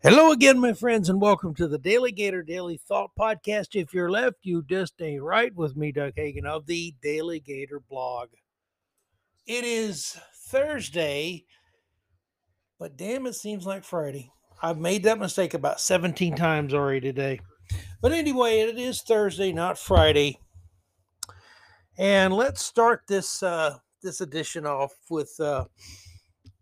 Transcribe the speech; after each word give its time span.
Hello 0.00 0.30
again, 0.30 0.60
my 0.60 0.74
friends, 0.74 1.08
and 1.08 1.20
welcome 1.20 1.56
to 1.56 1.66
the 1.66 1.76
Daley 1.76 2.12
Gator 2.12 2.44
Daley 2.44 2.76
Thought 2.76 3.10
Podcast. 3.18 3.74
If 3.74 3.92
you're 3.92 4.08
left, 4.08 4.36
you 4.42 4.62
just 4.62 4.94
ain't 5.02 5.24
right 5.24 5.52
with 5.52 5.76
me, 5.76 5.90
Doug 5.90 6.12
Hagin 6.14 6.44
of 6.44 6.66
the 6.66 6.94
Daley 7.02 7.40
Gator 7.40 7.80
blog. 7.80 8.28
It 9.44 9.64
is 9.64 10.16
Thursday, 10.46 11.46
but 12.78 12.96
damn, 12.96 13.26
it 13.26 13.34
seems 13.34 13.66
like 13.66 13.82
Friday. 13.82 14.30
I've 14.62 14.78
made 14.78 15.02
that 15.02 15.18
mistake 15.18 15.52
about 15.52 15.80
17 15.80 16.36
times 16.36 16.72
already 16.72 17.00
today. 17.00 17.40
But 18.00 18.12
anyway, 18.12 18.60
it 18.60 18.78
is 18.78 19.02
Thursday, 19.02 19.52
not 19.52 19.80
Friday. 19.80 20.38
And 21.98 22.32
let's 22.32 22.64
start 22.64 23.02
this 23.08 23.42
uh, 23.42 23.78
this 24.00 24.20
edition 24.20 24.64
off 24.64 24.92
with 25.10 25.34
uh, 25.40 25.64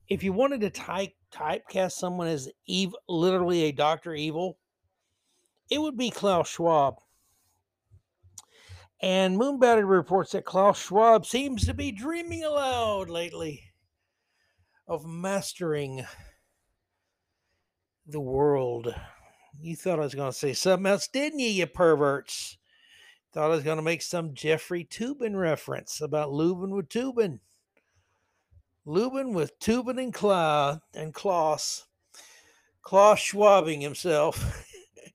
if 0.08 0.22
you 0.22 0.32
wanted 0.32 0.62
to 0.62 0.70
type 0.70 1.12
typecast 1.32 1.92
someone 1.92 2.26
as 2.26 2.48
evil, 2.66 2.98
literally 3.08 3.64
a 3.64 3.72
Doctor 3.72 4.14
Evil, 4.14 4.58
it 5.70 5.80
would 5.80 5.96
be 5.96 6.10
Klaus 6.10 6.48
Schwab. 6.48 6.96
And 9.00 9.36
Moon 9.36 9.58
Battery 9.58 9.84
reports 9.84 10.32
that 10.32 10.44
Klaus 10.44 10.80
Schwab 10.80 11.26
seems 11.26 11.66
to 11.66 11.74
be 11.74 11.92
dreaming 11.92 12.44
aloud 12.44 13.10
lately 13.10 13.72
of 14.88 15.04
mastering 15.04 16.06
the 18.06 18.20
world. 18.20 18.94
You 19.60 19.76
thought 19.76 19.98
I 19.98 20.02
was 20.02 20.14
going 20.14 20.32
to 20.32 20.36
say 20.36 20.52
something 20.52 20.86
else, 20.86 21.08
didn't 21.08 21.40
you, 21.40 21.48
you 21.48 21.66
perverts? 21.66 22.56
Thought 23.32 23.46
I 23.46 23.54
was 23.54 23.64
going 23.64 23.76
to 23.76 23.82
make 23.82 24.02
some 24.02 24.32
Jeffrey 24.32 24.84
Toobin 24.84 25.38
reference 25.38 26.00
about 26.00 26.32
Lubin 26.32 26.70
with 26.70 26.88
Toobin. 26.88 27.40
Lubin 28.86 29.34
with 29.34 29.58
Toobin 29.58 30.00
and 30.00 30.14
Klaus 30.14 30.78
and 30.94 31.12
Klaus. 31.12 31.86
Klaus 32.82 33.18
Schwabing 33.18 33.82
himself. 33.82 34.64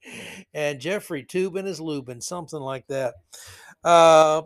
and 0.53 0.79
Jeffrey 0.79 1.23
Toobin 1.23 1.65
is 1.65 1.79
Lubin, 1.79 2.19
something 2.19 2.59
like 2.59 2.85
that. 2.87 3.15
Uh, 3.83 4.43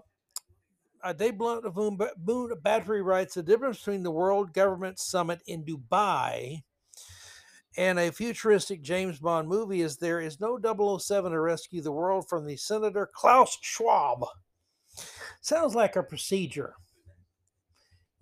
uh 1.04 1.14
Dave 1.14 1.38
Blunt 1.38 1.66
of 1.66 1.76
Moon 1.76 2.52
Battery 2.62 3.02
writes 3.02 3.34
the 3.34 3.44
difference 3.44 3.80
between 3.80 4.04
the 4.04 4.12
World 4.12 4.54
Government 4.54 5.00
Summit 5.00 5.42
in 5.48 5.66
Dubai 5.66 6.62
and 7.78 8.00
a 8.00 8.12
futuristic 8.12 8.82
James 8.82 9.20
Bond 9.20 9.48
movie 9.48 9.82
is 9.82 9.98
there 9.98 10.22
is 10.22 10.40
no 10.40 10.60
007 10.98 11.32
to 11.32 11.40
rescue 11.40 11.82
the 11.82 11.92
world 11.92 12.30
from 12.30 12.46
the 12.46 12.56
Senator 12.56 13.10
Klaus 13.14 13.58
Schwab. 13.62 14.26
Sounds 15.42 15.76
like 15.76 15.96
a 15.96 16.04
procedure 16.04 16.76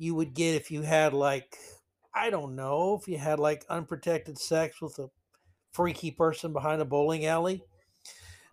you 0.03 0.13
would 0.15 0.33
get 0.33 0.55
if 0.55 0.69
you 0.69 0.81
had 0.81 1.13
like 1.13 1.57
I 2.13 2.29
don't 2.29 2.55
know 2.55 2.97
if 2.99 3.07
you 3.07 3.17
had 3.17 3.39
like 3.39 3.65
unprotected 3.69 4.37
sex 4.37 4.81
with 4.81 4.99
a 4.99 5.09
freaky 5.71 6.11
person 6.11 6.53
behind 6.53 6.81
a 6.81 6.85
bowling 6.85 7.25
alley. 7.25 7.63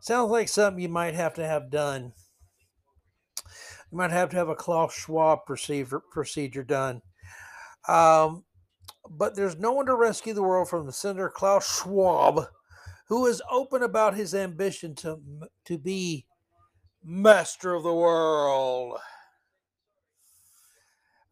Sounds 0.01 0.31
like 0.31 0.49
something 0.49 0.83
you 0.83 0.89
might 0.89 1.15
have 1.15 1.35
to 1.35 1.47
have 1.47 1.71
done. 1.71 2.13
You 3.93 3.99
might 3.99 4.13
have 4.13 4.31
to 4.31 4.37
have 4.37 4.49
a 4.49 4.55
Klaus 4.55 4.95
Schwab 4.95 5.45
procedure 5.47 6.01
procedure 6.01 6.65
done. 6.65 7.03
Um, 7.87 8.45
but 9.11 9.35
there's 9.35 9.59
no 9.59 9.73
one 9.73 9.87
to 9.87 9.95
rescue 9.95 10.33
the 10.33 10.43
world 10.43 10.69
from 10.69 10.87
the 10.87 10.93
Senator 10.93 11.29
Klaus 11.29 11.81
Schwab, 11.81 12.47
who 13.09 13.27
is 13.27 13.43
open 13.51 13.83
about 13.83 14.15
his 14.15 14.35
ambition 14.35 14.95
to 14.97 15.21
to 15.67 15.77
be 15.77 16.25
master 17.05 17.75
of 17.75 17.83
the 17.83 17.93
world. 17.93 18.99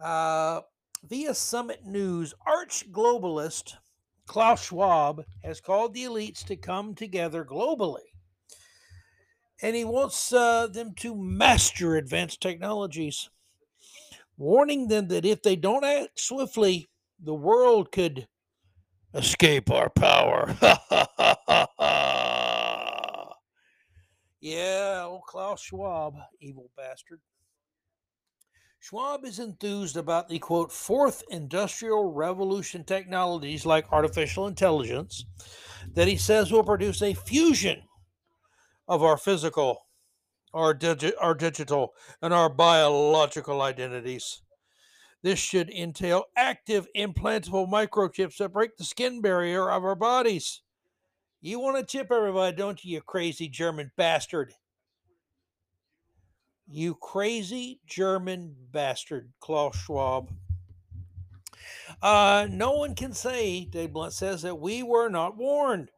Uh, 0.01 0.61
via 1.09 1.35
Summit 1.35 1.85
News, 1.85 2.35
arch 2.47 2.91
globalist 2.93 3.75
Klaus 4.27 4.67
Schwab 4.67 5.25
has 5.43 5.61
called 5.61 5.95
the 5.95 6.05
elites 6.05 6.45
to 6.45 6.57
come 6.57 6.95
together 6.95 7.45
globally. 7.45 8.07
And 9.61 9.75
he 9.75 9.85
wants 9.85 10.33
uh, 10.33 10.69
them 10.69 10.95
to 10.97 11.17
master 11.17 11.97
advanced 11.97 12.41
technologies, 12.41 13.31
warning 14.37 14.87
them 14.87 15.09
that 15.09 15.25
if 15.25 15.43
they 15.43 15.57
don't 15.57 15.85
act 15.85 16.21
swiftly, 16.21 16.89
the 17.19 17.35
world 17.35 17.91
could 17.91 18.29
escape 19.15 19.71
our 19.71 19.91
power. 19.91 20.55
yeah, 24.41 25.05
old 25.07 25.23
Klaus 25.27 25.61
Schwab, 25.63 26.15
evil 26.41 26.71
bastard. 26.77 27.21
Schwab 28.81 29.25
is 29.25 29.39
enthused 29.39 29.97
about 29.97 30.29
the 30.29 30.39
quote, 30.39 30.73
fourth 30.73 31.23
industrial 31.31 32.13
revolution 32.13 32.85
technologies 32.85 33.67
like 33.67 33.93
artificial 33.93 34.47
intelligence 34.47 35.25
that 35.95 36.09
he 36.09 36.17
says 36.17 36.53
will 36.53 36.63
produce 36.63 37.03
a 37.03 37.15
fusion 37.15 37.83
of 38.87 39.03
our 39.03 39.19
physical, 39.19 39.87
our, 40.55 40.75
digi- 40.75 41.13
our 41.21 41.35
digital, 41.35 41.93
and 42.23 42.33
our 42.33 42.49
biological 42.49 43.61
identities. 43.61 44.43
This 45.23 45.41
should 45.41 45.69
entail 45.71 46.27
active 46.37 46.87
implantable 46.97 47.69
microchips 47.69 48.37
that 48.39 48.53
break 48.53 48.77
the 48.77 48.85
skin 48.85 49.21
barrier 49.21 49.71
of 49.71 49.85
our 49.85 49.97
bodies. 49.97 50.63
You 51.41 51.59
want 51.59 51.77
to 51.77 51.85
chip 51.85 52.13
everybody, 52.13 52.57
don't 52.57 52.83
you, 52.85 52.95
you 52.95 53.01
crazy 53.01 53.49
German 53.49 53.91
bastard? 53.97 54.55
You 56.71 56.95
crazy 56.97 57.81
German 57.87 58.55
bastard, 58.73 59.33
Klaus 59.41 59.75
Schwab. 59.75 60.31
Uh, 62.03 62.47
no 62.51 62.73
one 62.73 62.95
can 62.95 63.15
say, 63.15 63.65
Dave 63.65 63.95
Blunt 63.95 64.13
says, 64.13 64.43
that 64.43 64.61
we 64.61 64.83
were 64.83 65.09
not 65.09 65.37
warned. 65.37 65.91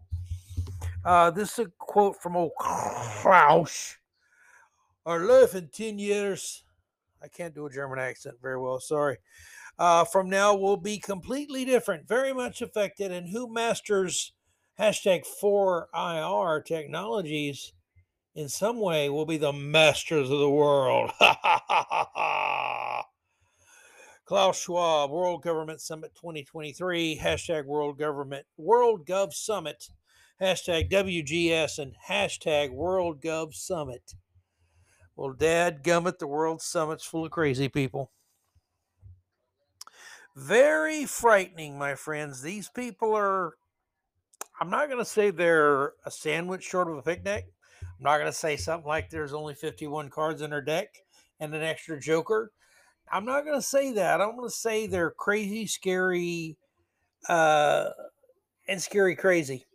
Uh, 1.04 1.30
this 1.32 1.58
is 1.58 1.66
a 1.66 1.72
quote 1.78 2.22
from 2.22 2.36
old 2.36 2.52
Klaus. 2.60 3.96
Our 5.04 5.18
life 5.20 5.56
in 5.56 5.68
10 5.68 5.98
years, 5.98 6.62
I 7.20 7.26
can't 7.26 7.54
do 7.54 7.66
a 7.66 7.70
German 7.70 7.98
accent 7.98 8.36
very 8.40 8.58
well, 8.58 8.78
sorry. 8.78 9.18
Uh, 9.76 10.04
from 10.04 10.30
now 10.30 10.54
will 10.54 10.76
be 10.76 10.98
completely 10.98 11.64
different, 11.64 12.06
very 12.06 12.32
much 12.32 12.62
affected, 12.62 13.10
and 13.10 13.28
who 13.28 13.52
masters 13.52 14.34
hashtag 14.78 15.24
4IR 15.42 16.64
technologies 16.64 17.72
in 18.34 18.48
some 18.48 18.78
way 18.78 19.08
will 19.08 19.26
be 19.26 19.36
the 19.36 19.52
masters 19.52 20.30
of 20.30 20.38
the 20.38 20.50
world. 20.50 21.10
Klaus 24.24 24.60
Schwab, 24.60 25.10
World 25.10 25.42
Government 25.42 25.80
Summit 25.80 26.14
2023, 26.14 27.18
hashtag 27.20 27.64
World 27.64 27.98
Government, 27.98 28.46
World 28.56 29.04
Gov 29.04 29.32
Summit, 29.32 29.88
hashtag 30.40 30.88
WGS, 30.90 31.80
and 31.80 31.94
hashtag 32.08 32.70
World 32.70 33.20
Gov 33.20 33.54
Summit. 33.54 34.14
Well, 35.16 35.32
dad 35.32 35.82
gummit, 35.82 36.18
the 36.18 36.28
World 36.28 36.62
Summit's 36.62 37.04
full 37.04 37.24
of 37.24 37.32
crazy 37.32 37.68
people. 37.68 38.12
Very 40.36 41.04
frightening, 41.06 41.76
my 41.76 41.96
friends. 41.96 42.40
These 42.40 42.68
people 42.68 43.16
are, 43.16 43.54
I'm 44.60 44.70
not 44.70 44.86
going 44.86 45.00
to 45.00 45.04
say 45.04 45.32
they're 45.32 45.94
a 46.06 46.10
sandwich 46.10 46.62
short 46.62 46.88
of 46.88 46.96
a 46.96 47.02
picnic 47.02 47.46
I'm 48.00 48.04
not 48.04 48.16
going 48.16 48.32
to 48.32 48.36
say 48.36 48.56
something 48.56 48.88
like 48.88 49.10
there's 49.10 49.34
only 49.34 49.52
51 49.52 50.08
cards 50.08 50.40
in 50.40 50.52
her 50.52 50.62
deck 50.62 50.88
and 51.38 51.54
an 51.54 51.62
extra 51.62 52.00
joker. 52.00 52.50
I'm 53.12 53.26
not 53.26 53.44
going 53.44 53.58
to 53.58 53.62
say 53.62 53.92
that. 53.92 54.22
I'm 54.22 54.36
going 54.36 54.48
to 54.48 54.54
say 54.54 54.86
they're 54.86 55.10
crazy, 55.10 55.66
scary, 55.66 56.56
uh, 57.28 57.90
and 58.66 58.80
scary 58.80 59.14
crazy. 59.16 59.66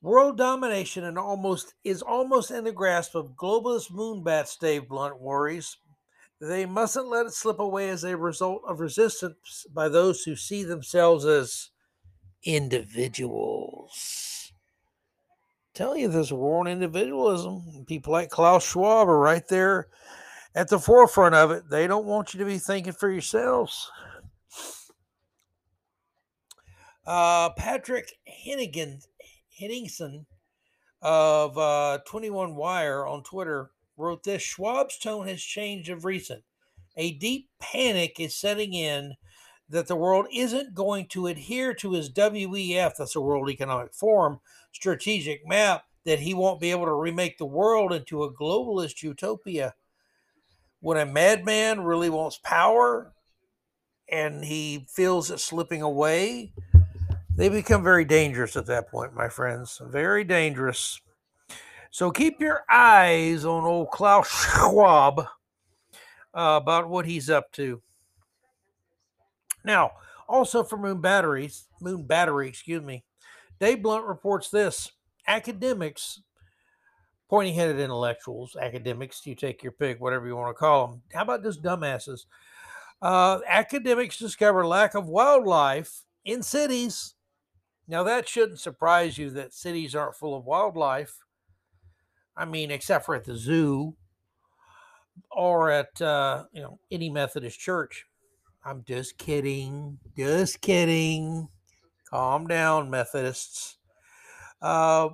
World 0.00 0.38
domination 0.38 1.04
and 1.04 1.18
almost 1.18 1.74
is 1.84 2.00
almost 2.00 2.50
in 2.50 2.64
the 2.64 2.72
grasp 2.72 3.14
of 3.14 3.36
globalist 3.36 3.90
moonbats, 3.90 4.58
Dave 4.58 4.88
Blunt 4.88 5.20
worries. 5.20 5.76
They 6.40 6.64
mustn't 6.64 7.08
let 7.08 7.26
it 7.26 7.34
slip 7.34 7.58
away 7.58 7.90
as 7.90 8.04
a 8.04 8.16
result 8.16 8.62
of 8.66 8.80
resistance 8.80 9.66
by 9.72 9.90
those 9.90 10.22
who 10.22 10.34
see 10.34 10.64
themselves 10.64 11.26
as 11.26 11.68
individuals 12.42 14.31
tell 15.74 15.96
you 15.96 16.08
this 16.08 16.32
war 16.32 16.60
on 16.60 16.66
individualism. 16.66 17.84
People 17.86 18.12
like 18.12 18.30
Klaus 18.30 18.64
Schwab 18.64 19.08
are 19.08 19.18
right 19.18 19.46
there 19.48 19.88
at 20.54 20.68
the 20.68 20.78
forefront 20.78 21.34
of 21.34 21.50
it. 21.50 21.68
They 21.70 21.86
don't 21.86 22.06
want 22.06 22.34
you 22.34 22.38
to 22.40 22.46
be 22.46 22.58
thinking 22.58 22.92
for 22.92 23.10
yourselves. 23.10 23.90
Uh, 27.06 27.50
Patrick 27.50 28.12
Hennigan, 28.46 29.04
Henningsen 29.58 30.26
of 31.00 31.58
uh, 31.58 31.98
21 32.06 32.54
Wire 32.54 33.06
on 33.06 33.24
Twitter 33.24 33.70
wrote 33.96 34.22
this 34.22 34.42
Schwab's 34.42 34.98
tone 34.98 35.26
has 35.26 35.42
changed 35.42 35.90
of 35.90 36.04
recent. 36.04 36.44
A 36.96 37.12
deep 37.14 37.48
panic 37.58 38.20
is 38.20 38.36
setting 38.36 38.72
in 38.72 39.14
that 39.72 39.86
the 39.86 39.96
world 39.96 40.26
isn't 40.30 40.74
going 40.74 41.06
to 41.06 41.26
adhere 41.26 41.72
to 41.72 41.92
his 41.92 42.10
WEF, 42.10 42.96
that's 42.96 43.14
the 43.14 43.22
World 43.22 43.48
Economic 43.48 43.94
Forum, 43.94 44.38
strategic 44.70 45.48
map, 45.48 45.84
that 46.04 46.20
he 46.20 46.34
won't 46.34 46.60
be 46.60 46.70
able 46.70 46.84
to 46.84 46.92
remake 46.92 47.38
the 47.38 47.46
world 47.46 47.90
into 47.90 48.22
a 48.22 48.32
globalist 48.32 49.02
utopia. 49.02 49.74
When 50.80 50.98
a 50.98 51.06
madman 51.06 51.80
really 51.80 52.10
wants 52.10 52.36
power 52.36 53.12
and 54.10 54.44
he 54.44 54.86
feels 54.90 55.30
it 55.30 55.40
slipping 55.40 55.80
away, 55.80 56.52
they 57.34 57.48
become 57.48 57.82
very 57.82 58.04
dangerous 58.04 58.56
at 58.56 58.66
that 58.66 58.90
point, 58.90 59.14
my 59.14 59.30
friends. 59.30 59.80
Very 59.82 60.22
dangerous. 60.22 61.00
So 61.90 62.10
keep 62.10 62.40
your 62.40 62.64
eyes 62.70 63.46
on 63.46 63.64
old 63.64 63.90
Klaus 63.90 64.28
Schwab 64.28 65.20
uh, 65.20 65.26
about 66.34 66.90
what 66.90 67.06
he's 67.06 67.30
up 67.30 67.50
to. 67.52 67.80
Now, 69.64 69.92
also 70.28 70.64
for 70.64 70.76
Moon 70.76 71.00
Batteries, 71.00 71.68
Moon 71.80 72.04
Battery, 72.04 72.48
excuse 72.48 72.82
me, 72.82 73.04
Dave 73.60 73.82
Blunt 73.82 74.04
reports 74.06 74.50
this: 74.50 74.92
academics, 75.26 76.22
pointy-headed 77.28 77.78
intellectuals, 77.78 78.56
academics, 78.56 79.26
you 79.26 79.34
take 79.34 79.62
your 79.62 79.72
pick, 79.72 80.00
whatever 80.00 80.26
you 80.26 80.36
want 80.36 80.54
to 80.54 80.58
call 80.58 80.86
them. 80.86 81.02
How 81.12 81.22
about 81.22 81.42
just 81.42 81.62
dumbasses? 81.62 82.26
Uh, 83.00 83.40
academics 83.48 84.18
discover 84.18 84.66
lack 84.66 84.94
of 84.94 85.08
wildlife 85.08 86.04
in 86.24 86.42
cities. 86.42 87.14
Now 87.88 88.04
that 88.04 88.28
shouldn't 88.28 88.60
surprise 88.60 89.18
you 89.18 89.30
that 89.30 89.52
cities 89.52 89.94
aren't 89.94 90.14
full 90.14 90.36
of 90.36 90.44
wildlife. 90.44 91.18
I 92.36 92.44
mean, 92.44 92.70
except 92.70 93.04
for 93.04 93.14
at 93.14 93.24
the 93.24 93.36
zoo 93.36 93.96
or 95.30 95.70
at 95.70 96.00
uh, 96.00 96.44
you 96.52 96.62
know 96.62 96.78
any 96.90 97.10
Methodist 97.10 97.58
church. 97.58 98.06
I'm 98.64 98.84
just 98.84 99.18
kidding. 99.18 99.98
Just 100.16 100.60
kidding. 100.60 101.48
Calm 102.10 102.46
down, 102.46 102.90
Methodists. 102.90 103.78
Uh, 104.60 105.10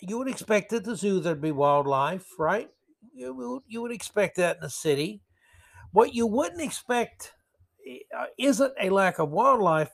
you 0.00 0.18
would 0.18 0.28
expect 0.28 0.72
at 0.72 0.84
the 0.84 0.94
zoo 0.94 1.20
there'd 1.20 1.40
be 1.40 1.50
wildlife, 1.50 2.26
right? 2.38 2.70
You 3.12 3.34
would, 3.34 3.62
you 3.66 3.82
would 3.82 3.90
expect 3.90 4.36
that 4.36 4.56
in 4.56 4.62
the 4.62 4.70
city. 4.70 5.22
What 5.90 6.14
you 6.14 6.26
wouldn't 6.26 6.60
expect 6.60 7.32
uh, 8.16 8.26
isn't 8.38 8.74
a 8.80 8.90
lack 8.90 9.18
of 9.18 9.30
wildlife. 9.30 9.90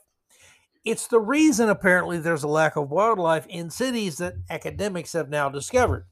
It's 0.83 1.07
the 1.07 1.19
reason, 1.19 1.69
apparently, 1.69 2.19
there's 2.19 2.43
a 2.43 2.47
lack 2.47 2.75
of 2.75 2.91
wildlife 2.91 3.47
in 3.47 3.71
cities 3.71 4.17
that 4.17 4.35
academics 4.51 5.13
have 5.13 5.29
now 5.29 5.49
discovered. 5.49 6.05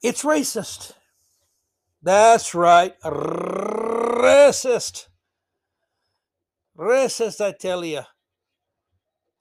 It's 0.00 0.22
racist. 0.22 0.92
That's 2.08 2.54
right. 2.54 2.98
Racist. 3.02 5.08
Racist, 6.74 7.44
I 7.44 7.52
tell 7.52 7.84
you. 7.84 8.00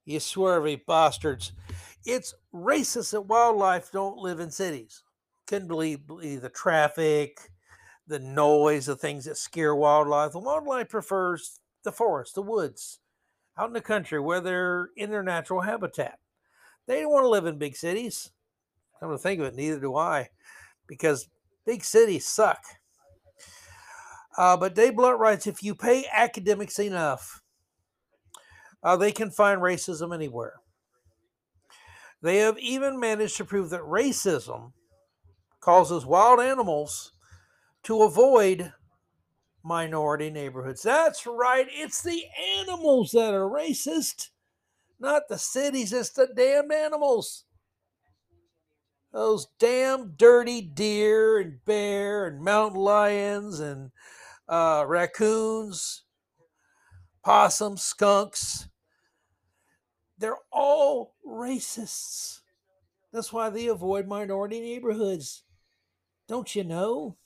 You 0.03 0.19
swervy 0.19 0.85
bastards. 0.85 1.53
It's 2.05 2.33
racist 2.53 3.11
that 3.11 3.21
wildlife 3.21 3.93
don't 3.93 4.17
live 4.17 4.41
in 4.41 4.51
cities. 4.51 5.03
Couldn't 5.45 5.69
believe, 5.69 6.05
believe 6.05 6.41
the 6.41 6.49
traffic, 6.49 7.39
the 8.05 8.19
noise, 8.19 8.87
the 8.87 8.97
things 8.97 9.23
that 9.23 9.37
scare 9.37 9.73
wildlife. 9.73 10.33
The 10.33 10.39
wildlife 10.39 10.89
prefers 10.89 11.61
the 11.85 11.93
forest, 11.93 12.35
the 12.35 12.41
woods, 12.41 12.99
out 13.57 13.67
in 13.67 13.73
the 13.73 13.79
country 13.79 14.19
where 14.19 14.41
they're 14.41 14.89
in 14.97 15.09
their 15.09 15.23
natural 15.23 15.61
habitat. 15.61 16.19
They 16.85 16.99
don't 16.99 17.13
want 17.13 17.23
to 17.23 17.29
live 17.29 17.45
in 17.45 17.59
big 17.59 17.77
cities. 17.77 18.29
Come 18.99 19.11
to 19.11 19.17
think 19.17 19.39
of 19.39 19.45
it, 19.45 19.55
neither 19.55 19.79
do 19.79 19.95
I, 19.95 20.31
because 20.85 21.29
big 21.67 21.83
cities 21.83 22.25
suck. 22.25 22.63
Uh, 24.37 24.55
but 24.55 24.73
Dave 24.73 24.95
Blunt 24.95 25.19
writes 25.19 25.45
if 25.45 25.61
you 25.61 25.75
pay 25.75 26.05
academics 26.11 26.79
enough, 26.79 27.41
uh, 28.81 28.95
they 28.95 29.11
can 29.11 29.29
find 29.29 29.61
racism 29.61 30.15
anywhere. 30.15 30.53
They 32.21 32.37
have 32.37 32.57
even 32.57 32.99
managed 32.99 33.37
to 33.37 33.45
prove 33.45 33.69
that 33.71 33.81
racism 33.81 34.71
causes 35.59 36.05
wild 36.05 36.39
animals 36.39 37.11
to 37.83 38.03
avoid 38.03 38.71
minority 39.63 40.29
neighborhoods. 40.29 40.83
That's 40.83 41.25
right, 41.25 41.67
it's 41.69 42.01
the 42.01 42.23
animals 42.59 43.11
that 43.11 43.33
are 43.33 43.49
racist, 43.49 44.29
not 44.99 45.23
the 45.27 45.37
cities, 45.37 45.91
it's 45.91 46.11
the 46.11 46.27
damned 46.33 46.71
animals. 46.71 47.43
Those 49.17 49.47
damn 49.57 50.11
dirty 50.11 50.61
deer 50.61 51.39
and 51.39 51.65
bear 51.65 52.27
and 52.27 52.39
mountain 52.39 52.79
lions 52.79 53.59
and 53.59 53.89
uh, 54.47 54.85
raccoons, 54.87 56.03
possums, 57.25 57.81
skunks. 57.81 58.69
They're 60.19 60.37
all 60.51 61.15
racists. 61.25 62.41
That's 63.11 63.33
why 63.33 63.49
they 63.49 63.65
avoid 63.65 64.07
minority 64.07 64.59
neighborhoods. 64.59 65.45
Don't 66.27 66.55
you 66.55 66.63
know? 66.63 67.17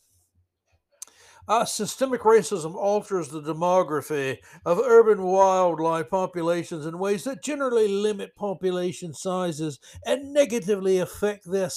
Uh, 1.47 1.65
systemic 1.65 2.21
racism 2.21 2.75
alters 2.75 3.29
the 3.29 3.41
demography 3.41 4.38
of 4.65 4.79
urban 4.79 5.23
wildlife 5.23 6.09
populations 6.09 6.85
in 6.85 6.99
ways 6.99 7.23
that 7.23 7.43
generally 7.43 7.88
limit 7.88 8.35
population 8.35 9.13
sizes 9.13 9.79
and 10.05 10.33
negatively 10.33 10.99
affect 10.99 11.49
their 11.49 11.69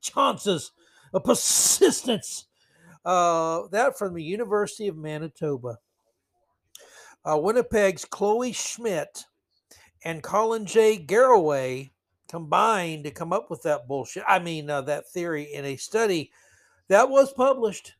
chances 0.00 0.72
of 1.14 1.24
persistence. 1.24 2.46
Uh, 3.04 3.68
that 3.70 3.96
from 3.96 4.14
the 4.14 4.22
University 4.22 4.88
of 4.88 4.96
Manitoba. 4.96 5.78
Uh, 7.24 7.38
Winnipeg's 7.38 8.04
Chloe 8.04 8.52
Schmidt 8.52 9.24
and 10.04 10.22
Colin 10.22 10.66
J. 10.66 10.98
Garroway 10.98 11.90
combined 12.28 13.04
to 13.04 13.10
come 13.10 13.32
up 13.32 13.50
with 13.50 13.62
that 13.62 13.88
bullshit. 13.88 14.22
I 14.28 14.38
mean, 14.38 14.68
uh, 14.68 14.82
that 14.82 15.08
theory 15.08 15.44
in 15.44 15.64
a 15.64 15.76
study 15.76 16.30
that 16.88 17.08
was 17.08 17.32
published 17.32 17.94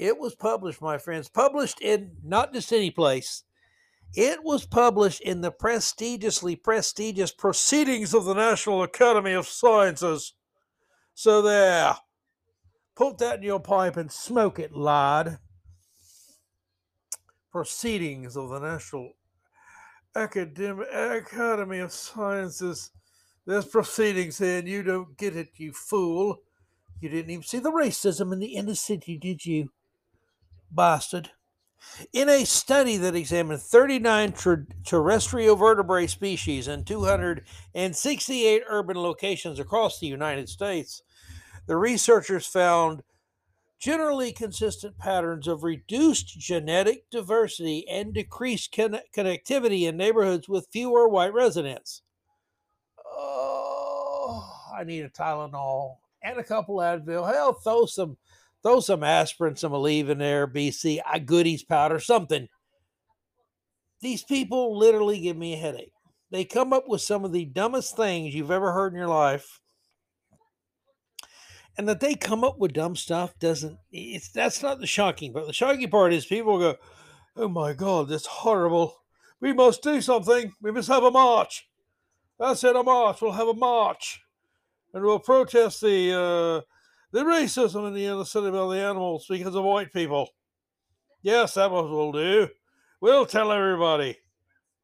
it 0.00 0.18
was 0.18 0.34
published, 0.34 0.80
my 0.80 0.96
friends, 0.96 1.28
published 1.28 1.78
in 1.82 2.12
not 2.24 2.54
just 2.54 2.72
any 2.72 2.90
place. 2.90 3.42
It 4.14 4.42
was 4.42 4.64
published 4.64 5.20
in 5.20 5.42
the 5.42 5.50
prestigiously 5.50 6.56
prestigious 6.56 7.32
Proceedings 7.32 8.14
of 8.14 8.24
the 8.24 8.32
National 8.32 8.82
Academy 8.82 9.34
of 9.34 9.46
Sciences. 9.46 10.32
So 11.12 11.42
there, 11.42 11.96
put 12.96 13.18
that 13.18 13.36
in 13.36 13.42
your 13.42 13.60
pipe 13.60 13.98
and 13.98 14.10
smoke 14.10 14.58
it, 14.58 14.74
lad. 14.74 15.38
Proceedings 17.52 18.38
of 18.38 18.48
the 18.48 18.58
National 18.58 19.12
Academic 20.16 20.88
Academy 20.90 21.80
of 21.80 21.92
Sciences. 21.92 22.90
There's 23.44 23.66
proceedings 23.66 24.38
here, 24.38 24.60
and 24.60 24.68
you 24.68 24.82
don't 24.82 25.18
get 25.18 25.36
it, 25.36 25.50
you 25.56 25.74
fool. 25.74 26.38
You 27.02 27.10
didn't 27.10 27.32
even 27.32 27.44
see 27.44 27.58
the 27.58 27.70
racism 27.70 28.32
in 28.32 28.38
the 28.38 28.54
inner 28.56 28.74
city, 28.74 29.18
did 29.18 29.44
you? 29.44 29.68
Bastard. 30.70 31.30
In 32.12 32.28
a 32.28 32.44
study 32.44 32.96
that 32.98 33.16
examined 33.16 33.60
39 33.60 34.32
ter- 34.32 34.66
terrestrial 34.84 35.56
vertebrate 35.56 36.10
species 36.10 36.68
in 36.68 36.84
268 36.84 38.62
urban 38.68 38.96
locations 38.96 39.58
across 39.58 39.98
the 39.98 40.06
United 40.06 40.48
States, 40.48 41.02
the 41.66 41.76
researchers 41.76 42.46
found 42.46 43.02
generally 43.78 44.30
consistent 44.30 44.98
patterns 44.98 45.48
of 45.48 45.64
reduced 45.64 46.38
genetic 46.38 47.08
diversity 47.10 47.88
and 47.88 48.12
decreased 48.12 48.72
con- 48.72 49.00
connectivity 49.16 49.88
in 49.88 49.96
neighborhoods 49.96 50.48
with 50.48 50.68
fewer 50.70 51.08
white 51.08 51.32
residents. 51.32 52.02
Oh, 53.06 54.46
I 54.78 54.84
need 54.84 55.04
a 55.04 55.08
Tylenol 55.08 55.96
and 56.22 56.38
a 56.38 56.44
couple 56.44 56.76
Advil. 56.76 57.32
Hell, 57.32 57.54
throw 57.54 57.86
some 57.86 58.18
throw 58.62 58.80
some 58.80 59.02
aspirin, 59.02 59.56
some 59.56 59.72
Aleve 59.72 60.08
in 60.08 60.18
there, 60.18 60.46
BC, 60.46 61.00
I 61.06 61.18
goodies 61.18 61.62
powder, 61.62 61.98
something. 61.98 62.48
These 64.00 64.22
people 64.24 64.78
literally 64.78 65.20
give 65.20 65.36
me 65.36 65.54
a 65.54 65.58
headache. 65.58 65.92
They 66.30 66.44
come 66.44 66.72
up 66.72 66.88
with 66.88 67.00
some 67.00 67.24
of 67.24 67.32
the 67.32 67.44
dumbest 67.44 67.96
things 67.96 68.34
you've 68.34 68.50
ever 68.50 68.72
heard 68.72 68.92
in 68.92 68.98
your 68.98 69.08
life. 69.08 69.60
And 71.76 71.88
that 71.88 72.00
they 72.00 72.14
come 72.14 72.44
up 72.44 72.58
with 72.58 72.72
dumb 72.72 72.94
stuff 72.96 73.38
doesn't 73.38 73.78
it's 73.90 74.30
that's 74.30 74.62
not 74.62 74.80
the 74.80 74.86
shocking 74.86 75.32
part. 75.32 75.46
The 75.46 75.52
shocking 75.52 75.88
part 75.88 76.12
is 76.12 76.26
people 76.26 76.58
go, 76.58 76.76
Oh 77.36 77.48
my 77.48 77.72
god, 77.72 78.08
that's 78.08 78.26
horrible. 78.26 78.96
We 79.40 79.52
must 79.52 79.82
do 79.82 80.00
something. 80.00 80.52
We 80.60 80.72
must 80.72 80.88
have 80.88 81.04
a 81.04 81.10
march. 81.10 81.68
That's 82.38 82.64
it, 82.64 82.76
a 82.76 82.82
march. 82.82 83.22
We'll 83.22 83.32
have 83.32 83.48
a 83.48 83.54
march. 83.54 84.20
And 84.92 85.02
we'll 85.02 85.20
protest 85.20 85.80
the 85.80 86.12
uh 86.12 86.60
the 87.12 87.24
racism 87.24 87.86
in 87.88 87.94
the 87.94 88.06
inner 88.06 88.24
city 88.24 88.48
about 88.48 88.70
the 88.70 88.80
animals 88.80 89.26
because 89.28 89.54
of 89.54 89.64
white 89.64 89.92
people. 89.92 90.28
Yes, 91.22 91.54
that 91.54 91.70
what 91.70 91.90
we'll 91.90 92.12
do. 92.12 92.48
We'll 93.00 93.26
tell 93.26 93.52
everybody. 93.52 94.18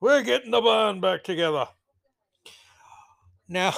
We're 0.01 0.23
getting 0.23 0.51
the 0.51 0.61
band 0.61 1.01
back 1.01 1.25
together. 1.25 1.67
Now, 3.49 3.75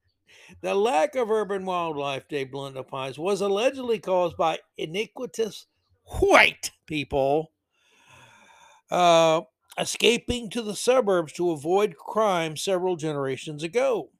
the 0.60 0.74
lack 0.74 1.14
of 1.14 1.30
urban 1.30 1.64
wildlife, 1.64 2.28
Dave 2.28 2.50
Blunt 2.50 2.76
opines, 2.76 3.18
was 3.18 3.40
allegedly 3.40 3.98
caused 3.98 4.36
by 4.36 4.58
iniquitous 4.76 5.66
white 6.04 6.70
people 6.86 7.52
uh, 8.90 9.42
escaping 9.78 10.50
to 10.50 10.62
the 10.62 10.76
suburbs 10.76 11.32
to 11.34 11.50
avoid 11.50 11.96
crime 11.96 12.56
several 12.56 12.96
generations 12.96 13.62
ago. 13.62 14.10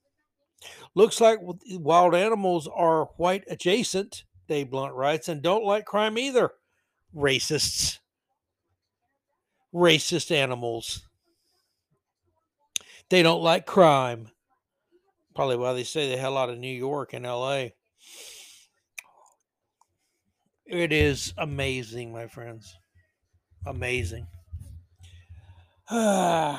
Looks 0.95 1.21
like 1.21 1.39
wild 1.71 2.15
animals 2.15 2.69
are 2.69 3.07
white 3.17 3.45
adjacent, 3.49 4.25
Dave 4.49 4.71
Blunt 4.71 4.95
writes, 4.95 5.29
and 5.29 5.41
don't 5.41 5.65
like 5.65 5.87
crime 5.87 6.19
either. 6.19 6.51
Racists. 7.15 7.99
Racist 9.75 10.31
animals. 10.31 11.03
They 13.09 13.23
don't 13.23 13.43
like 13.43 13.65
crime. 13.67 14.29
Probably 15.35 15.57
why 15.57 15.73
they 15.73 15.85
say 15.85 16.11
the 16.11 16.19
hell 16.19 16.37
out 16.37 16.51
of 16.51 16.59
New 16.59 16.75
York 16.75 17.15
and 17.15 17.25
LA. 17.25 17.69
It 20.67 20.93
is 20.93 21.33
amazing, 21.39 22.13
my 22.13 22.27
friends. 22.27 22.75
Amazing. 23.67 24.27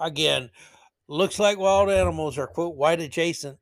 Again, 0.00 0.50
looks 1.08 1.38
like 1.38 1.58
wild 1.58 1.90
animals 1.90 2.38
are, 2.38 2.46
quote, 2.46 2.76
white 2.76 3.00
adjacent. 3.00 3.58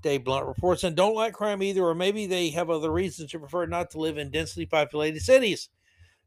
Dave 0.00 0.24
Blunt 0.24 0.46
reports 0.46 0.84
and 0.84 0.94
don't 0.94 1.14
like 1.14 1.32
crime 1.32 1.62
either, 1.62 1.82
or 1.82 1.94
maybe 1.94 2.26
they 2.26 2.50
have 2.50 2.70
other 2.70 2.92
reasons 2.92 3.32
to 3.32 3.38
prefer 3.38 3.66
not 3.66 3.90
to 3.90 3.98
live 3.98 4.16
in 4.16 4.30
densely 4.30 4.64
populated 4.64 5.20
cities. 5.20 5.68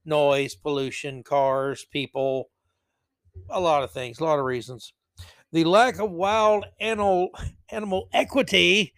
Noise, 0.03 0.55
pollution, 0.55 1.23
cars, 1.23 1.85
people, 1.85 2.49
a 3.49 3.59
lot 3.59 3.83
of 3.83 3.91
things, 3.91 4.19
a 4.19 4.23
lot 4.23 4.39
of 4.39 4.45
reasons. 4.45 4.93
The 5.53 5.63
lack 5.63 5.99
of 5.99 6.11
wild 6.11 6.65
animal, 6.79 7.29
animal 7.69 8.09
equity, 8.11 8.93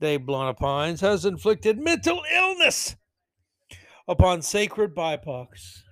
Dave 0.00 0.26
Blunt 0.26 0.56
opines, 0.56 1.00
has 1.00 1.24
inflicted 1.24 1.78
mental 1.78 2.22
illness 2.34 2.96
upon 4.06 4.42
sacred 4.42 4.94
BIPOCs. 4.94 5.82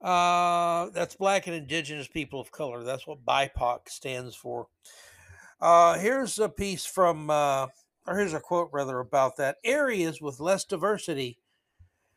Uh, 0.00 0.90
that's 0.90 1.16
Black 1.16 1.46
and 1.46 1.56
Indigenous 1.56 2.08
People 2.08 2.40
of 2.40 2.52
Color. 2.52 2.84
That's 2.84 3.06
what 3.06 3.24
BIPOC 3.24 3.88
stands 3.88 4.36
for. 4.36 4.68
Uh, 5.60 5.98
here's 5.98 6.38
a 6.38 6.48
piece 6.48 6.86
from, 6.86 7.30
uh, 7.30 7.66
or 8.06 8.16
here's 8.16 8.34
a 8.34 8.40
quote 8.40 8.70
rather 8.72 9.00
about 9.00 9.36
that. 9.38 9.56
Areas 9.64 10.20
with 10.20 10.38
less 10.38 10.64
diversity 10.64 11.38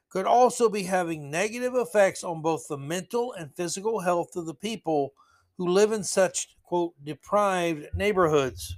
could 0.09 0.25
also 0.25 0.69
be 0.69 0.83
having 0.83 1.31
negative 1.31 1.73
effects 1.73 2.23
on 2.23 2.41
both 2.41 2.67
the 2.67 2.77
mental 2.77 3.33
and 3.33 3.55
physical 3.55 4.01
health 4.01 4.35
of 4.35 4.45
the 4.45 4.53
people 4.53 5.13
who 5.57 5.67
live 5.67 5.91
in 5.91 6.03
such, 6.03 6.50
quote, 6.63 6.93
deprived 7.03 7.88
neighborhoods. 7.95 8.77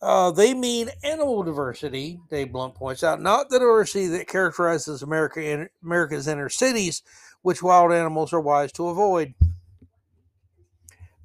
Uh, 0.00 0.30
they 0.30 0.54
mean 0.54 0.90
animal 1.02 1.42
diversity, 1.42 2.20
Dave 2.30 2.52
Blunt 2.52 2.74
points 2.74 3.02
out, 3.02 3.20
not 3.20 3.48
the 3.48 3.58
diversity 3.58 4.06
that 4.06 4.28
characterizes 4.28 5.02
America 5.02 5.42
in, 5.42 5.68
America's 5.82 6.28
inner 6.28 6.48
cities, 6.48 7.02
which 7.46 7.62
wild 7.62 7.92
animals 7.92 8.32
are 8.32 8.40
wise 8.40 8.72
to 8.72 8.88
avoid. 8.88 9.32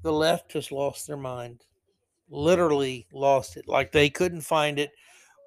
The 0.04 0.14
left 0.14 0.54
has 0.54 0.72
lost 0.72 1.08
their 1.08 1.18
mind, 1.18 1.62
literally 2.30 3.08
lost 3.12 3.58
it. 3.58 3.68
Like 3.68 3.92
they 3.92 4.12
couldn't 4.12 4.42
find 4.42 4.78
it 4.78 4.92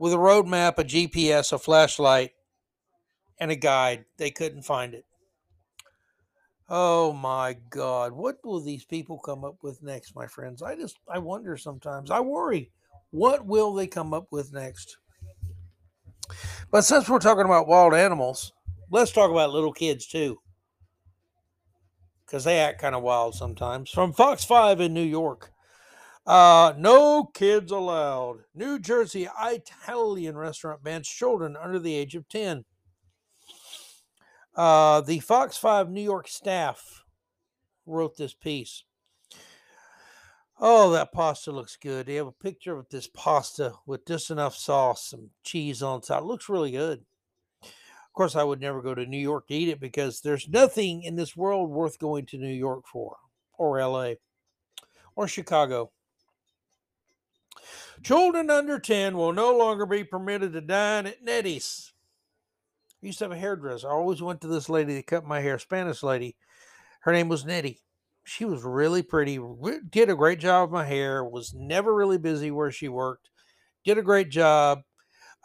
with 0.00 0.12
a 0.12 0.16
roadmap, 0.16 0.78
a 0.78 0.82
GPS, 0.82 1.52
a 1.52 1.58
flashlight, 1.60 2.32
and 3.38 3.52
a 3.52 3.54
guide. 3.54 4.06
They 4.16 4.32
couldn't 4.32 4.62
find 4.62 4.94
it. 4.94 5.04
Oh 6.68 7.12
my 7.12 7.54
God. 7.70 8.10
What 8.10 8.38
will 8.42 8.60
these 8.60 8.84
people 8.84 9.20
come 9.20 9.44
up 9.44 9.58
with 9.62 9.80
next, 9.80 10.16
my 10.16 10.26
friends? 10.26 10.60
I 10.60 10.74
just, 10.74 10.98
I 11.08 11.18
wonder 11.18 11.56
sometimes. 11.56 12.10
I 12.10 12.18
worry. 12.18 12.72
What 13.12 13.46
will 13.46 13.74
they 13.74 13.86
come 13.86 14.12
up 14.12 14.26
with 14.32 14.52
next? 14.52 14.96
But 16.72 16.82
since 16.82 17.08
we're 17.08 17.20
talking 17.20 17.44
about 17.44 17.68
wild 17.68 17.94
animals, 17.94 18.52
let's 18.90 19.12
talk 19.12 19.30
about 19.30 19.52
little 19.52 19.72
kids 19.72 20.08
too. 20.08 20.40
Because 22.34 22.46
they 22.46 22.58
act 22.58 22.80
kind 22.80 22.96
of 22.96 23.04
wild 23.04 23.36
sometimes. 23.36 23.90
From 23.90 24.12
Fox 24.12 24.44
5 24.44 24.80
in 24.80 24.92
New 24.92 25.04
York. 25.04 25.52
Uh, 26.26 26.72
no 26.76 27.30
kids 27.32 27.70
allowed. 27.70 28.38
New 28.52 28.80
Jersey 28.80 29.28
Italian 29.40 30.36
restaurant 30.36 30.82
bans 30.82 31.06
children 31.06 31.56
under 31.56 31.78
the 31.78 31.94
age 31.94 32.16
of 32.16 32.28
10. 32.28 32.64
Uh, 34.56 35.00
the 35.02 35.20
Fox 35.20 35.56
5 35.56 35.88
New 35.88 36.02
York 36.02 36.26
staff 36.26 37.04
wrote 37.86 38.16
this 38.16 38.34
piece. 38.34 38.82
Oh, 40.58 40.90
that 40.90 41.12
pasta 41.12 41.52
looks 41.52 41.76
good. 41.80 42.06
They 42.06 42.16
have 42.16 42.26
a 42.26 42.32
picture 42.32 42.76
of 42.76 42.88
this 42.88 43.06
pasta 43.06 43.74
with 43.86 44.08
just 44.08 44.32
enough 44.32 44.56
sauce 44.56 45.12
and 45.12 45.30
cheese 45.44 45.84
on 45.84 46.00
top. 46.00 46.22
It 46.22 46.26
looks 46.26 46.48
really 46.48 46.72
good. 46.72 47.04
Course, 48.14 48.36
I 48.36 48.44
would 48.44 48.60
never 48.60 48.80
go 48.80 48.94
to 48.94 49.06
New 49.06 49.18
York 49.18 49.48
to 49.48 49.54
eat 49.54 49.68
it 49.68 49.80
because 49.80 50.20
there's 50.20 50.48
nothing 50.48 51.02
in 51.02 51.16
this 51.16 51.36
world 51.36 51.70
worth 51.70 51.98
going 51.98 52.26
to 52.26 52.38
New 52.38 52.46
York 52.46 52.84
for, 52.86 53.16
or 53.58 53.80
LA, 53.80 54.14
or 55.16 55.26
Chicago. 55.26 55.90
Children 58.02 58.50
under 58.50 58.78
10 58.78 59.16
will 59.16 59.32
no 59.32 59.56
longer 59.56 59.84
be 59.84 60.04
permitted 60.04 60.52
to 60.52 60.60
dine 60.60 61.06
at 61.06 61.24
Nettie's. 61.24 61.92
I 63.02 63.06
used 63.06 63.18
to 63.18 63.24
have 63.24 63.32
a 63.32 63.36
hairdresser. 63.36 63.88
I 63.88 63.92
always 63.92 64.22
went 64.22 64.40
to 64.42 64.48
this 64.48 64.68
lady 64.68 64.94
that 64.94 65.06
cut 65.06 65.26
my 65.26 65.40
hair, 65.40 65.58
Spanish 65.58 66.02
lady. 66.02 66.36
Her 67.00 67.12
name 67.12 67.28
was 67.28 67.44
Nettie 67.44 67.80
she 68.24 68.44
was 68.44 68.64
really 68.64 69.02
pretty, 69.02 69.38
did 69.90 70.08
a 70.08 70.16
great 70.16 70.40
job 70.40 70.64
of 70.64 70.72
my 70.72 70.84
hair, 70.84 71.22
was 71.24 71.54
never 71.54 71.94
really 71.94 72.18
busy 72.18 72.50
where 72.50 72.70
she 72.70 72.88
worked, 72.88 73.28
did 73.84 73.98
a 73.98 74.02
great 74.02 74.30
job. 74.30 74.80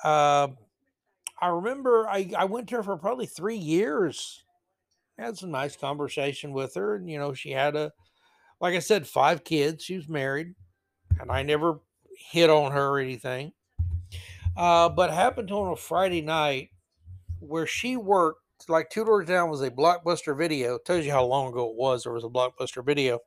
Uh, 0.04 0.48
I 1.42 1.48
remember 1.48 2.08
I, 2.08 2.32
I 2.38 2.46
went 2.46 2.70
to 2.70 2.76
her 2.78 2.84
for 2.84 2.98
probably 2.98 3.26
three 3.26 3.58
years. 3.58 4.44
Had 5.18 5.38
some 5.38 5.52
nice 5.52 5.76
conversation 5.76 6.54
with 6.54 6.76
her, 6.76 6.96
and 6.96 7.10
you 7.10 7.20
know, 7.20 7.34
she 7.34 7.52
had 7.52 7.76
a, 7.76 7.92
like 8.62 8.76
I 8.76 8.80
said, 8.80 9.06
five 9.06 9.44
kids. 9.44 9.84
She 9.84 9.96
was 9.96 10.08
married, 10.08 10.56
and 11.20 11.32
I 11.32 11.44
never 11.44 11.82
hit 12.18 12.50
on 12.50 12.72
her 12.72 12.90
or 12.90 13.00
anything. 13.00 13.52
Uh, 14.56 14.90
but 14.90 15.12
happened 15.12 15.52
on 15.52 15.74
a 15.74 15.76
Friday 15.76 16.22
night 16.22 16.70
where 17.40 17.68
she 17.68 17.98
worked 17.98 18.42
like 18.68 18.90
two 18.90 19.06
doors 19.06 19.28
down 19.28 19.50
was 19.50 19.62
a 19.62 19.72
blockbuster 19.72 20.38
video. 20.38 20.76
It 20.76 20.86
tells 20.86 21.06
you 21.06 21.12
how 21.12 21.24
long 21.24 21.50
ago 21.50 21.70
it 21.70 21.76
was. 21.76 22.04
There 22.04 22.14
was 22.14 22.26
a 22.26 22.30
blockbuster 22.30 22.84
video. 22.86 23.20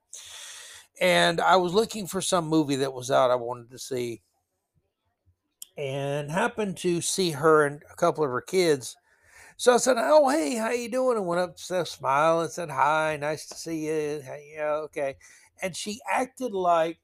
And 1.01 1.41
I 1.41 1.57
was 1.57 1.73
looking 1.73 2.07
for 2.07 2.21
some 2.21 2.47
movie 2.47 2.77
that 2.77 2.93
was 2.93 3.11
out 3.11 3.31
I 3.31 3.37
wanted 3.37 3.71
to 3.71 3.79
see. 3.79 4.21
And 5.77 6.31
happened 6.31 6.77
to 6.79 7.01
see 7.01 7.31
her 7.31 7.67
and 7.67 7.83
a 7.91 7.97
couple 7.97 8.25
of 8.25 8.31
her 8.31 8.43
kids. 8.43 8.97
So 9.57 9.75
I 9.75 9.77
said, 9.79 9.97
Oh, 9.99 10.29
hey, 10.29 10.57
how 10.57 10.71
you 10.71 10.91
doing? 10.91 11.17
And 11.17 11.27
went 11.27 11.41
up 11.41 11.57
to 11.57 11.87
smile 11.87 12.41
and 12.41 12.51
said, 12.51 12.71
Hi, 12.71 13.17
nice 13.21 13.47
to 13.47 13.55
see 13.55 13.87
you. 13.87 14.23
Yeah, 14.55 14.73
okay. 14.85 15.17
And 15.63 15.77
she 15.77 16.01
acted 16.11 16.53
like 16.53 16.99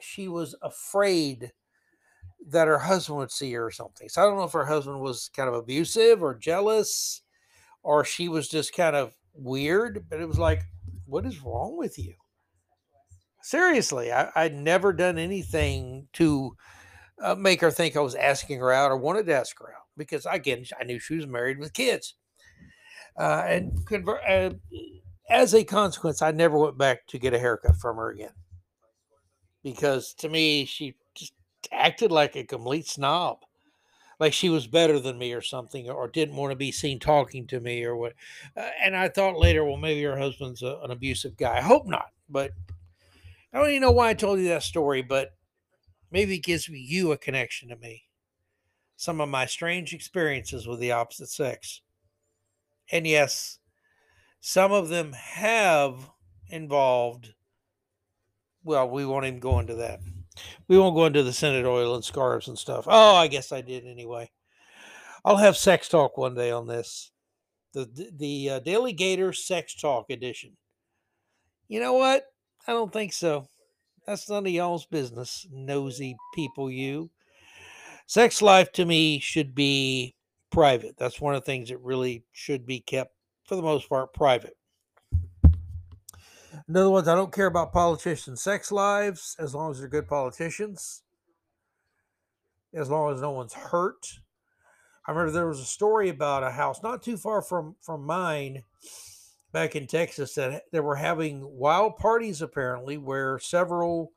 she 0.00 0.28
was 0.28 0.54
afraid 0.62 1.52
that 2.48 2.68
her 2.68 2.78
husband 2.78 3.18
would 3.18 3.30
see 3.30 3.52
her 3.52 3.66
or 3.66 3.70
something. 3.70 4.08
So 4.08 4.22
I 4.22 4.26
don't 4.26 4.36
know 4.36 4.44
if 4.44 4.52
her 4.52 4.66
husband 4.66 5.00
was 5.00 5.28
kind 5.34 5.48
of 5.48 5.54
abusive 5.54 6.22
or 6.22 6.34
jealous 6.34 7.22
or 7.82 8.04
she 8.04 8.28
was 8.28 8.48
just 8.48 8.74
kind 8.74 8.94
of 8.94 9.14
weird. 9.34 10.06
But 10.08 10.20
it 10.20 10.28
was 10.28 10.38
like, 10.38 10.62
what 11.06 11.26
is 11.26 11.42
wrong 11.42 11.76
with 11.76 11.98
you? 11.98 12.14
Seriously, 13.42 14.12
I, 14.12 14.30
I'd 14.34 14.54
never 14.54 14.92
done 14.92 15.18
anything 15.18 16.08
to 16.14 16.56
uh, 17.22 17.34
make 17.34 17.60
her 17.60 17.70
think 17.70 17.96
I 17.96 18.00
was 18.00 18.14
asking 18.14 18.60
her 18.60 18.72
out 18.72 18.90
or 18.90 18.96
wanted 18.96 19.26
to 19.26 19.34
ask 19.34 19.58
her 19.58 19.72
out 19.74 19.86
because, 19.96 20.26
again, 20.30 20.64
I 20.78 20.84
knew 20.84 20.98
she 20.98 21.16
was 21.16 21.26
married 21.26 21.58
with 21.58 21.72
kids. 21.72 22.14
Uh, 23.18 23.44
and 23.46 23.92
uh, 24.28 24.50
as 25.30 25.54
a 25.54 25.64
consequence, 25.64 26.20
I 26.20 26.30
never 26.30 26.58
went 26.58 26.76
back 26.76 27.06
to 27.08 27.18
get 27.18 27.34
a 27.34 27.38
haircut 27.38 27.76
from 27.76 27.96
her 27.96 28.10
again 28.10 28.32
because 29.62 30.14
to 30.14 30.28
me, 30.28 30.64
she 30.64 30.94
just 31.14 31.32
acted 31.72 32.12
like 32.12 32.36
a 32.36 32.44
complete 32.44 32.86
snob 32.86 33.38
like 34.18 34.32
she 34.32 34.48
was 34.48 34.66
better 34.66 34.98
than 34.98 35.18
me 35.18 35.32
or 35.32 35.42
something, 35.42 35.90
or 35.90 36.08
didn't 36.08 36.36
want 36.36 36.50
to 36.50 36.56
be 36.56 36.72
seen 36.72 36.98
talking 36.98 37.46
to 37.48 37.60
me 37.60 37.84
or 37.84 37.96
what. 37.96 38.14
Uh, 38.56 38.70
and 38.82 38.96
I 38.96 39.08
thought 39.08 39.38
later, 39.38 39.64
well, 39.64 39.76
maybe 39.76 40.02
her 40.04 40.18
husband's 40.18 40.62
a, 40.62 40.78
an 40.82 40.90
abusive 40.90 41.36
guy. 41.36 41.58
I 41.58 41.62
hope 41.62 41.86
not, 41.86 42.10
but 42.28 42.52
I 43.52 43.58
don't 43.58 43.70
even 43.70 43.82
know 43.82 43.90
why 43.90 44.10
I 44.10 44.14
told 44.14 44.38
you 44.38 44.48
that 44.48 44.62
story, 44.62 45.02
but 45.02 45.34
maybe 46.10 46.36
it 46.36 46.44
gives 46.44 46.68
you 46.68 47.12
a 47.12 47.18
connection 47.18 47.68
to 47.68 47.76
me. 47.76 48.04
Some 48.96 49.20
of 49.20 49.28
my 49.28 49.46
strange 49.46 49.92
experiences 49.92 50.66
with 50.66 50.80
the 50.80 50.92
opposite 50.92 51.28
sex. 51.28 51.82
And 52.90 53.06
yes, 53.06 53.58
some 54.40 54.72
of 54.72 54.88
them 54.88 55.12
have 55.12 56.10
involved, 56.48 57.34
well, 58.64 58.88
we 58.88 59.04
won't 59.04 59.26
even 59.26 59.40
go 59.40 59.58
into 59.58 59.74
that. 59.74 60.00
We 60.68 60.78
won't 60.78 60.94
go 60.94 61.06
into 61.06 61.22
the 61.22 61.32
scented 61.32 61.66
oil 61.66 61.94
and 61.94 62.04
scarves 62.04 62.48
and 62.48 62.58
stuff. 62.58 62.84
Oh, 62.86 63.16
I 63.16 63.26
guess 63.26 63.52
I 63.52 63.60
did 63.60 63.86
anyway. 63.86 64.30
I'll 65.24 65.38
have 65.38 65.56
sex 65.56 65.88
talk 65.88 66.16
one 66.16 66.34
day 66.34 66.50
on 66.50 66.68
this. 66.68 67.10
The 67.72 68.10
the 68.14 68.50
uh, 68.50 68.58
Daley 68.60 68.92
Gator 68.92 69.32
Sex 69.32 69.74
Talk 69.74 70.08
edition. 70.08 70.56
You 71.68 71.80
know 71.80 71.94
what? 71.94 72.24
I 72.66 72.72
don't 72.72 72.92
think 72.92 73.12
so. 73.12 73.48
That's 74.06 74.28
none 74.30 74.46
of 74.46 74.52
y'all's 74.52 74.86
business, 74.86 75.46
nosy 75.50 76.16
people. 76.34 76.70
You. 76.70 77.10
Sex 78.06 78.40
life 78.40 78.70
to 78.72 78.84
me 78.84 79.18
should 79.18 79.54
be 79.54 80.14
private. 80.50 80.96
That's 80.96 81.20
one 81.20 81.34
of 81.34 81.42
the 81.42 81.46
things 81.46 81.70
that 81.70 81.78
really 81.78 82.24
should 82.32 82.66
be 82.66 82.80
kept, 82.80 83.14
for 83.44 83.56
the 83.56 83.62
most 83.62 83.88
part, 83.88 84.14
private. 84.14 84.56
In 86.68 86.76
other 86.76 86.90
words, 86.90 87.08
I 87.08 87.14
don't 87.16 87.32
care 87.32 87.46
about 87.46 87.72
politicians' 87.72 88.42
sex 88.42 88.70
lives 88.70 89.36
as 89.38 89.54
long 89.54 89.72
as 89.72 89.78
they're 89.78 89.88
good 89.88 90.08
politicians, 90.08 91.02
as 92.72 92.88
long 92.88 93.12
as 93.12 93.20
no 93.20 93.32
one's 93.32 93.54
hurt. 93.54 94.20
I 95.06 95.10
remember 95.10 95.32
there 95.32 95.48
was 95.48 95.60
a 95.60 95.64
story 95.64 96.08
about 96.08 96.42
a 96.42 96.50
house 96.50 96.82
not 96.82 97.02
too 97.02 97.16
far 97.16 97.42
from 97.42 97.76
from 97.80 98.04
mine 98.04 98.62
back 99.52 99.76
in 99.76 99.86
Texas 99.86 100.34
that 100.34 100.64
they 100.72 100.80
were 100.80 100.96
having 100.96 101.46
wild 101.56 101.96
parties 101.96 102.42
apparently, 102.42 102.98
where 102.98 103.38
several, 103.38 104.12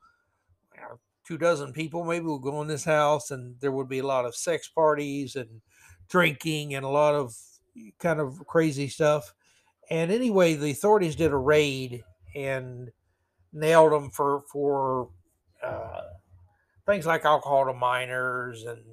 uh, 0.78 0.96
two 1.26 1.38
dozen 1.38 1.72
people 1.74 2.04
maybe 2.04 2.26
would 2.26 2.42
go 2.42 2.62
in 2.62 2.68
this 2.68 2.84
house, 2.84 3.32
and 3.32 3.60
there 3.60 3.72
would 3.72 3.90
be 3.90 4.00
a 4.00 4.08
lot 4.08 4.26
of 4.26 4.36
sex 4.36 4.68
parties 4.68 5.36
and 5.36 5.62
drinking 6.10 6.76
and 6.76 6.86
a 6.86 6.90
lot 6.90 7.16
of 7.16 7.36
kind 8.00 8.20
of 8.20 8.46
crazy 8.48 8.88
stuff. 8.88 9.34
And 9.90 10.12
anyway, 10.12 10.56
the 10.56 10.72
authorities 10.72 11.16
did 11.16 11.32
a 11.32 11.38
raid 11.38 12.04
and 12.36 12.92
nailed 13.54 13.92
them 13.92 14.10
for 14.12 14.42
for 14.52 15.10
uh, 15.64 16.02
things 16.86 17.06
like 17.06 17.26
alcohol 17.26 17.66
to 17.66 17.74
minors 17.74 18.64
and 18.64 18.84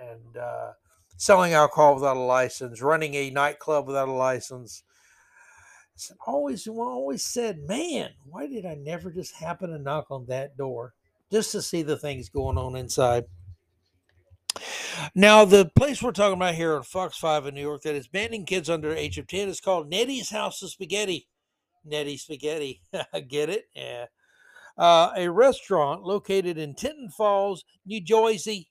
and 0.00 0.36
uh, 0.36 0.72
selling 1.16 1.52
alcohol 1.52 1.94
without 1.94 2.16
a 2.16 2.20
license, 2.20 2.80
running 2.80 3.14
a 3.14 3.30
nightclub 3.30 3.86
without 3.86 4.08
a 4.08 4.12
license. 4.12 4.82
I 6.10 6.30
always 6.30 6.66
always 6.68 7.24
said, 7.24 7.66
man, 7.66 8.10
why 8.24 8.46
did 8.46 8.64
I 8.64 8.74
never 8.74 9.10
just 9.10 9.34
happen 9.34 9.70
to 9.70 9.78
knock 9.78 10.06
on 10.10 10.26
that 10.26 10.56
door 10.56 10.94
just 11.30 11.52
to 11.52 11.62
see 11.62 11.82
the 11.82 11.96
things 11.96 12.28
going 12.28 12.56
on 12.58 12.76
inside? 12.76 13.24
Now, 15.14 15.44
the 15.44 15.70
place 15.76 16.02
we're 16.02 16.12
talking 16.12 16.36
about 16.36 16.54
here 16.54 16.74
on 16.74 16.82
Fox 16.82 17.16
5 17.16 17.46
in 17.46 17.54
New 17.54 17.60
York 17.60 17.82
that 17.82 17.94
is 17.94 18.08
banning 18.08 18.44
kids 18.44 18.68
under 18.68 18.94
age 18.94 19.18
of 19.18 19.26
10 19.26 19.48
is 19.48 19.60
called 19.60 19.88
Nettie's 19.88 20.30
House 20.30 20.62
of 20.62 20.70
Spaghetti. 20.70 21.26
Nettie 21.84 22.16
Spaghetti. 22.16 22.82
Get 23.28 23.48
it? 23.48 23.64
Yeah. 23.74 24.06
Uh, 24.76 25.12
a 25.16 25.30
restaurant 25.30 26.02
located 26.02 26.58
in 26.58 26.74
Tinton 26.74 27.10
Falls, 27.10 27.64
New 27.84 28.00
Jersey, 28.00 28.70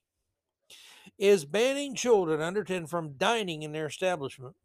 is 1.18 1.46
banning 1.46 1.96
children 1.96 2.42
under 2.42 2.64
10 2.64 2.88
from 2.88 3.14
dining 3.18 3.64
in 3.64 3.72
their 3.72 3.88
establishment. 3.88 4.56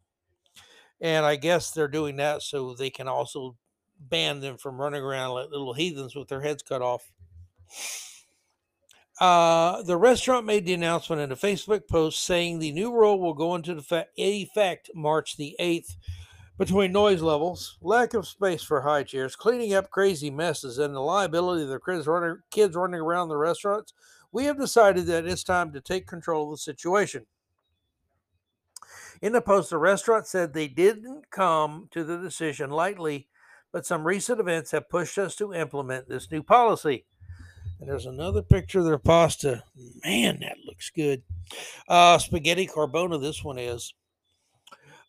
And 1.01 1.25
I 1.25 1.35
guess 1.35 1.71
they're 1.71 1.87
doing 1.87 2.15
that 2.17 2.41
so 2.41 2.73
they 2.73 2.89
can 2.89 3.07
also 3.07 3.57
ban 3.99 4.39
them 4.39 4.57
from 4.57 4.79
running 4.79 5.03
around 5.03 5.33
like 5.33 5.49
little 5.49 5.73
heathens 5.73 6.15
with 6.15 6.27
their 6.27 6.41
heads 6.41 6.63
cut 6.63 6.81
off. 6.81 7.11
Uh, 9.19 9.81
the 9.83 9.97
restaurant 9.97 10.45
made 10.45 10.65
the 10.65 10.73
announcement 10.73 11.21
in 11.21 11.31
a 11.31 11.35
Facebook 11.35 11.87
post 11.87 12.23
saying 12.23 12.59
the 12.59 12.71
new 12.73 12.91
rule 12.91 13.19
will 13.19 13.33
go 13.33 13.55
into 13.55 13.81
effect 14.17 14.89
March 14.93 15.37
the 15.37 15.55
8th. 15.59 15.95
Between 16.57 16.93
noise 16.93 17.21
levels, 17.21 17.77
lack 17.81 18.13
of 18.13 18.25
space 18.25 18.63
for 18.63 18.79
high 18.79 19.03
chairs, 19.03 19.35
cleaning 19.35 19.73
up 19.73 19.89
crazy 19.89 20.29
messes, 20.29 20.77
and 20.77 20.95
the 20.95 21.01
liability 21.01 21.63
of 21.63 21.67
the 21.67 21.79
kids 21.81 22.07
running, 22.07 22.37
kids 22.49 22.77
running 22.77 23.01
around 23.01 23.27
the 23.27 23.35
restaurants, 23.35 23.93
we 24.31 24.45
have 24.45 24.57
decided 24.57 25.05
that 25.07 25.25
it's 25.25 25.43
time 25.43 25.73
to 25.73 25.81
take 25.81 26.07
control 26.07 26.45
of 26.45 26.51
the 26.51 26.57
situation. 26.57 27.25
In 29.25 29.33
the 29.33 29.41
post, 29.41 29.71
the 29.71 29.79
restaurant 29.79 30.27
said 30.27 30.53
they 30.53 30.67
didn't 30.67 31.31
come 31.31 31.87
to 31.89 32.03
the 32.03 32.19
decision 32.19 32.69
lightly, 32.69 33.27
but 33.73 33.83
some 33.83 34.05
recent 34.05 34.39
events 34.39 34.69
have 34.69 34.87
pushed 34.87 35.17
us 35.17 35.35
to 35.37 35.51
implement 35.51 36.07
this 36.07 36.29
new 36.29 36.43
policy. 36.43 37.07
And 37.79 37.89
there's 37.89 38.05
another 38.05 38.43
picture 38.43 38.77
of 38.77 38.85
their 38.85 38.99
pasta. 38.99 39.63
Man, 40.03 40.41
that 40.41 40.57
looks 40.67 40.91
good. 40.91 41.23
Uh, 41.87 42.19
spaghetti 42.19 42.67
carbona, 42.67 43.19
this 43.19 43.43
one 43.43 43.57
is. 43.57 43.95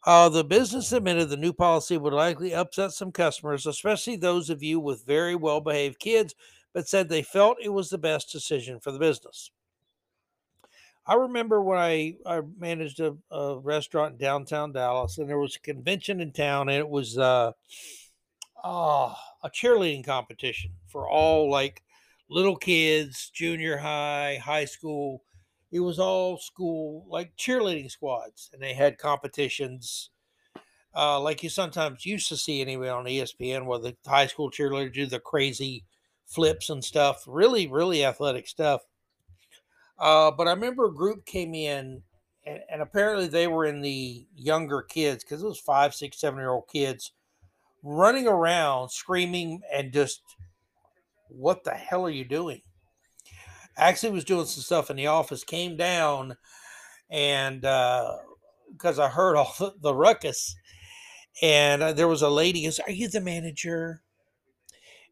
Uh, 0.06 0.30
the 0.30 0.44
business 0.44 0.92
admitted 0.92 1.28
the 1.28 1.36
new 1.36 1.52
policy 1.52 1.98
would 1.98 2.14
likely 2.14 2.54
upset 2.54 2.92
some 2.92 3.12
customers, 3.12 3.66
especially 3.66 4.16
those 4.16 4.48
of 4.48 4.62
you 4.62 4.80
with 4.80 5.04
very 5.04 5.34
well 5.34 5.60
behaved 5.60 5.98
kids, 5.98 6.34
but 6.72 6.88
said 6.88 7.10
they 7.10 7.20
felt 7.20 7.58
it 7.60 7.68
was 7.68 7.90
the 7.90 7.98
best 7.98 8.32
decision 8.32 8.80
for 8.80 8.92
the 8.92 8.98
business. 8.98 9.50
I 11.06 11.14
remember 11.14 11.62
when 11.62 11.78
I, 11.78 12.16
I 12.26 12.40
managed 12.58 13.00
a, 13.00 13.16
a 13.30 13.58
restaurant 13.58 14.12
in 14.12 14.18
downtown 14.18 14.72
Dallas, 14.72 15.18
and 15.18 15.28
there 15.28 15.38
was 15.38 15.56
a 15.56 15.60
convention 15.60 16.20
in 16.20 16.32
town, 16.32 16.68
and 16.68 16.78
it 16.78 16.88
was 16.88 17.16
uh, 17.16 17.52
oh, 18.64 19.14
a 19.42 19.50
cheerleading 19.50 20.04
competition 20.04 20.72
for 20.88 21.08
all 21.08 21.48
like 21.50 21.82
little 22.28 22.56
kids, 22.56 23.30
junior 23.32 23.76
high, 23.76 24.40
high 24.42 24.64
school. 24.64 25.22
It 25.70 25.80
was 25.80 25.98
all 25.98 26.38
school, 26.38 27.06
like 27.08 27.36
cheerleading 27.36 27.90
squads, 27.90 28.50
and 28.52 28.60
they 28.60 28.74
had 28.74 28.98
competitions 28.98 30.10
uh, 30.96 31.20
like 31.20 31.42
you 31.42 31.50
sometimes 31.50 32.06
used 32.06 32.28
to 32.30 32.36
see 32.36 32.62
anyway 32.62 32.88
on 32.88 33.04
ESPN, 33.04 33.66
where 33.66 33.78
the 33.78 33.94
high 34.06 34.26
school 34.26 34.50
cheerleaders 34.50 34.94
do 34.94 35.06
the 35.06 35.20
crazy 35.20 35.84
flips 36.24 36.70
and 36.70 36.82
stuff. 36.82 37.22
Really, 37.26 37.66
really 37.66 38.04
athletic 38.04 38.48
stuff. 38.48 38.80
Uh, 39.98 40.30
but 40.30 40.46
I 40.46 40.52
remember 40.52 40.86
a 40.86 40.94
group 40.94 41.24
came 41.24 41.54
in, 41.54 42.02
and, 42.44 42.60
and 42.70 42.82
apparently 42.82 43.28
they 43.28 43.46
were 43.46 43.64
in 43.64 43.80
the 43.80 44.26
younger 44.36 44.82
kids 44.82 45.24
because 45.24 45.42
it 45.42 45.46
was 45.46 45.58
five, 45.58 45.94
six, 45.94 46.20
seven 46.20 46.38
year 46.38 46.50
old 46.50 46.68
kids 46.68 47.12
running 47.82 48.26
around 48.26 48.90
screaming 48.90 49.60
and 49.72 49.92
just 49.92 50.20
what 51.28 51.64
the 51.64 51.70
hell 51.70 52.04
are 52.04 52.10
you 52.10 52.24
doing? 52.24 52.60
Actually, 53.76 54.12
was 54.12 54.24
doing 54.24 54.46
some 54.46 54.62
stuff 54.62 54.90
in 54.90 54.96
the 54.96 55.06
office, 55.06 55.44
came 55.44 55.76
down, 55.76 56.36
and 57.10 57.60
because 57.60 58.98
uh, 58.98 59.04
I 59.04 59.08
heard 59.08 59.36
all 59.36 59.54
the, 59.58 59.74
the 59.80 59.94
ruckus, 59.94 60.56
and 61.42 61.82
uh, 61.82 61.92
there 61.92 62.08
was 62.08 62.22
a 62.22 62.30
lady 62.30 62.64
goes, 62.64 62.80
"Are 62.80 62.90
you 62.90 63.08
the 63.08 63.20
manager?" 63.20 64.02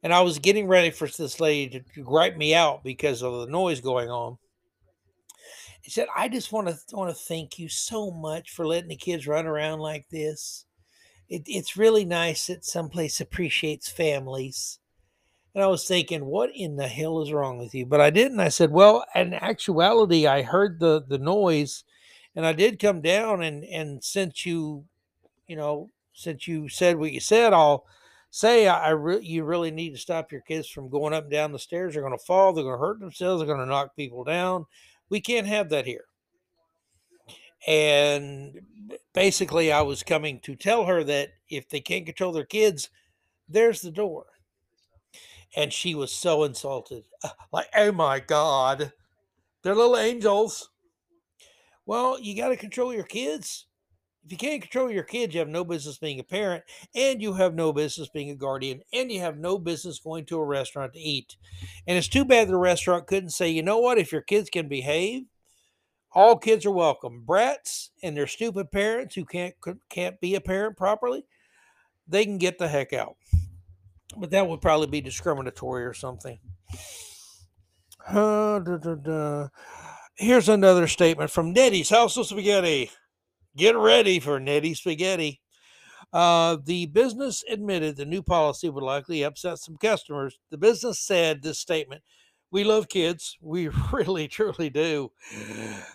And 0.03 0.13
I 0.13 0.21
was 0.21 0.39
getting 0.39 0.67
ready 0.67 0.91
for 0.91 1.09
this 1.09 1.41
lady 1.41 1.81
to 1.95 2.03
gripe 2.03 2.37
me 2.37 2.55
out 2.55 2.85
because 2.85 3.23
of 3.23 3.41
the 3.41 3.47
noise 3.47 3.81
going 3.81 4.11
on. 4.11 4.37
He 5.85 5.91
said, 5.91 6.09
"I 6.17 6.29
just 6.29 6.51
want 6.51 6.69
to 6.69 6.97
want 6.97 7.15
to 7.15 7.23
thank 7.25 7.59
you 7.59 7.69
so 7.69 8.11
much 8.11 8.51
for 8.51 8.67
letting 8.67 8.89
the 8.89 8.97
kids 8.97 9.27
run 9.27 9.45
around 9.45 9.81
like 9.81 10.09
this. 10.09 10.65
It, 11.29 11.43
it's 11.47 11.77
really 11.77 12.07
nice 12.07 12.47
that 12.47 12.65
someplace 12.65 13.21
appreciates 13.21 13.91
families." 13.91 14.79
And 15.55 15.63
I 15.63 15.67
was 15.67 15.87
thinking, 15.87 16.25
what 16.25 16.51
in 16.55 16.77
the 16.77 16.89
hell 16.89 17.21
is 17.21 17.33
wrong 17.33 17.59
with 17.59 17.75
you? 17.75 17.85
But 17.85 18.01
I 18.01 18.09
didn't. 18.09 18.41
I 18.41 18.49
said, 18.49 18.73
well, 18.73 19.05
in 19.15 19.35
actuality, 19.35 20.27
I 20.27 20.41
heard 20.41 20.81
the 20.81 21.05
the 21.07 21.19
noise, 21.19 21.85
and 22.35 22.47
I 22.47 22.55
did 22.55 22.79
come 22.79 23.03
down 23.03 23.43
and 23.43 23.63
and 23.65 24.03
since 24.03 24.47
you, 24.47 24.87
you 25.47 25.57
know, 25.57 25.91
since 26.15 26.49
you 26.49 26.71
said 26.71 26.97
what 26.97 27.13
you 27.13 27.21
said, 27.21 27.53
I'll 27.53 27.85
say 28.31 28.69
I, 28.69 28.87
I 28.87 28.91
re- 28.91 29.23
you 29.23 29.45
really 29.45 29.71
need 29.71 29.91
to 29.91 29.99
stop 29.99 30.33
your 30.33 30.41
kids 30.41 30.67
from 30.67 30.89
going 30.89 31.13
up 31.13 31.25
and 31.25 31.33
down 31.33 31.53
the 31.53 31.59
stairs. 31.59 31.93
They're 31.93 32.03
going 32.03 32.19
to 32.19 32.25
fall. 32.25 32.55
They're 32.55 32.65
going 32.65 32.77
to 32.77 32.87
hurt 32.87 33.01
themselves. 33.01 33.41
They're 33.41 33.55
going 33.55 33.61
to 33.61 33.67
knock 33.67 33.95
people 33.95 34.25
down. 34.25 34.65
We 35.15 35.21
can't 35.21 35.47
have 35.47 35.69
that 35.69 35.87
here. 35.87 36.07
And 37.69 38.61
basically, 39.13 39.71
I 39.71 39.81
was 39.83 40.03
coming 40.03 40.41
to 40.41 40.57
tell 40.57 40.87
her 40.87 41.05
that 41.05 41.29
if 41.49 41.69
they 41.69 41.79
can't 41.79 42.05
control 42.05 42.33
their 42.33 42.45
kids, 42.45 42.91
there's 43.49 43.81
the 43.81 43.93
door 43.93 44.27
and 45.55 45.73
she 45.73 45.95
was 45.95 46.13
so 46.13 46.43
insulted. 46.43 47.05
Uh, 47.23 47.29
like, 47.53 47.69
oh 47.77 47.93
my 47.93 48.19
God, 48.19 48.93
they're 49.63 49.77
little 49.77 49.97
angels. 49.97 50.71
Well, 51.87 52.19
you 52.21 52.37
got 52.37 52.49
to 52.49 52.57
control 52.57 52.93
your 52.93 53.05
kids. 53.05 53.67
If 54.25 54.33
you 54.33 54.39
can't 54.39 54.63
control 54.63 54.91
your 54.91 55.03
kids, 55.03 55.35
you 55.35 55.41
have 55.41 55.49
no 55.49 55.65
business 55.65 55.99
being 55.99 56.19
a 56.19 56.25
parent, 56.25 56.65
and 56.95 57.21
you 57.21 57.35
have 57.35 57.55
no 57.55 57.73
business 57.73 58.09
being 58.09 58.31
a 58.31 58.35
guardian, 58.35 58.81
and 58.93 59.13
you 59.13 59.21
have 59.21 59.37
no 59.37 59.59
business 59.59 59.99
going 59.99 60.25
to 60.27 60.39
a 60.39 60.45
restaurant 60.45 60.95
to 60.95 61.01
eat. 61.01 61.37
And 61.87 61.99
it's 61.99 62.09
too 62.09 62.25
bad 62.25 62.49
the 62.49 62.57
restaurant 62.57 63.07
couldn't 63.07 63.31
say, 63.31 63.51
you 63.51 63.63
know 63.63 63.79
what, 63.79 63.99
if 63.99 64.13
your 64.13 64.23
kids 64.23 64.49
can 64.49 64.69
behave, 64.69 65.25
all 66.13 66.37
kids 66.37 66.65
are 66.65 66.71
welcome. 66.71 67.23
Brats 67.27 67.91
and 68.03 68.17
their 68.17 68.27
stupid 68.27 68.71
parents 68.71 69.15
who 69.15 69.25
can't 69.25 69.55
can't 69.91 70.21
be 70.21 70.35
a 70.35 70.41
parent 70.41 70.77
properly, 70.77 71.27
they 72.09 72.25
can 72.25 72.39
get 72.39 72.59
the 72.59 72.69
heck 72.69 72.93
out 72.93 73.17
but 74.17 74.31
that 74.31 74.47
would 74.49 74.61
probably 74.61 74.87
be 74.87 75.01
discriminatory 75.01 75.85
or 75.85 75.95
something. 75.95 76.39
Uh, 78.07 78.59
da, 78.59 78.77
da, 78.77 78.95
da. 78.95 79.49
Here's 80.17 80.49
another 80.49 80.87
statement 80.87 81.31
from 81.31 81.53
Nettie's 81.53 81.91
House 81.91 82.17
of 82.17 82.27
Spaghetti. 82.27 82.91
Get 83.57 83.77
ready 83.77 84.19
for 84.19 84.41
Nettie 84.41 84.75
Spaghetti. 84.75 85.41
Uh, 86.13 86.57
the 86.65 86.87
business 86.87 87.45
admitted 87.49 87.97
the 87.97 88.05
new 88.05 88.21
policy 88.23 88.69
would 88.69 88.83
likely 88.83 89.23
upset 89.23 89.59
some 89.59 89.77
customers. 89.77 90.39
The 90.51 90.59
business 90.59 90.99
said 90.99 91.43
this 91.43 91.61
statement 91.61 92.03
We 92.51 92.65
love 92.65 92.89
kids. 92.89 93.37
We 93.41 93.69
really, 93.93 94.27
truly 94.27 94.71
do. 94.71 95.13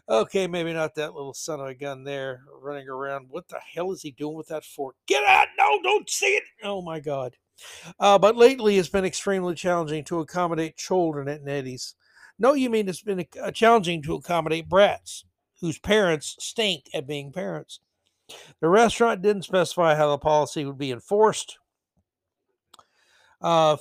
Okay, 0.08 0.48
maybe 0.48 0.72
not 0.72 0.96
that 0.96 1.14
little 1.14 1.34
son 1.34 1.60
of 1.60 1.68
a 1.68 1.74
gun 1.74 2.06
there 2.06 2.44
running 2.62 2.88
around. 2.88 3.28
What 3.30 3.50
the 3.50 3.60
hell 3.74 3.92
is 3.92 4.04
he 4.04 4.12
doing 4.12 4.38
with 4.38 4.48
that 4.48 4.64
fork? 4.64 4.96
Get 5.06 5.26
out! 5.26 5.48
No, 5.58 5.80
don't 5.84 6.10
see 6.10 6.28
it! 6.28 6.44
Oh 6.64 6.82
my 6.82 7.02
God. 7.02 7.36
Uh, 8.00 8.18
but 8.18 8.38
lately, 8.38 8.78
it's 8.78 8.88
been 8.88 9.04
extremely 9.04 9.54
challenging 9.54 10.06
to 10.06 10.20
accommodate 10.20 10.78
children 10.78 11.28
at 11.28 11.44
Nettie's. 11.44 11.96
No, 12.38 12.54
you 12.54 12.70
mean 12.70 12.88
it's 12.88 13.02
been 13.02 13.26
uh, 13.42 13.52
challenging 13.52 14.02
to 14.04 14.16
accommodate 14.16 14.70
brats 14.70 15.26
whose 15.62 15.80
parents 15.80 16.36
stink 16.40 16.86
at 16.94 17.08
being 17.08 17.32
parents. 17.32 17.80
The 18.62 18.70
restaurant 18.70 19.22
didn't 19.22 19.44
specify 19.44 19.96
how 19.96 20.10
the 20.10 20.18
policy 20.18 20.66
would 20.66 20.78
be 20.78 20.92
enforced. 20.92 21.58
Uh, 23.42 23.78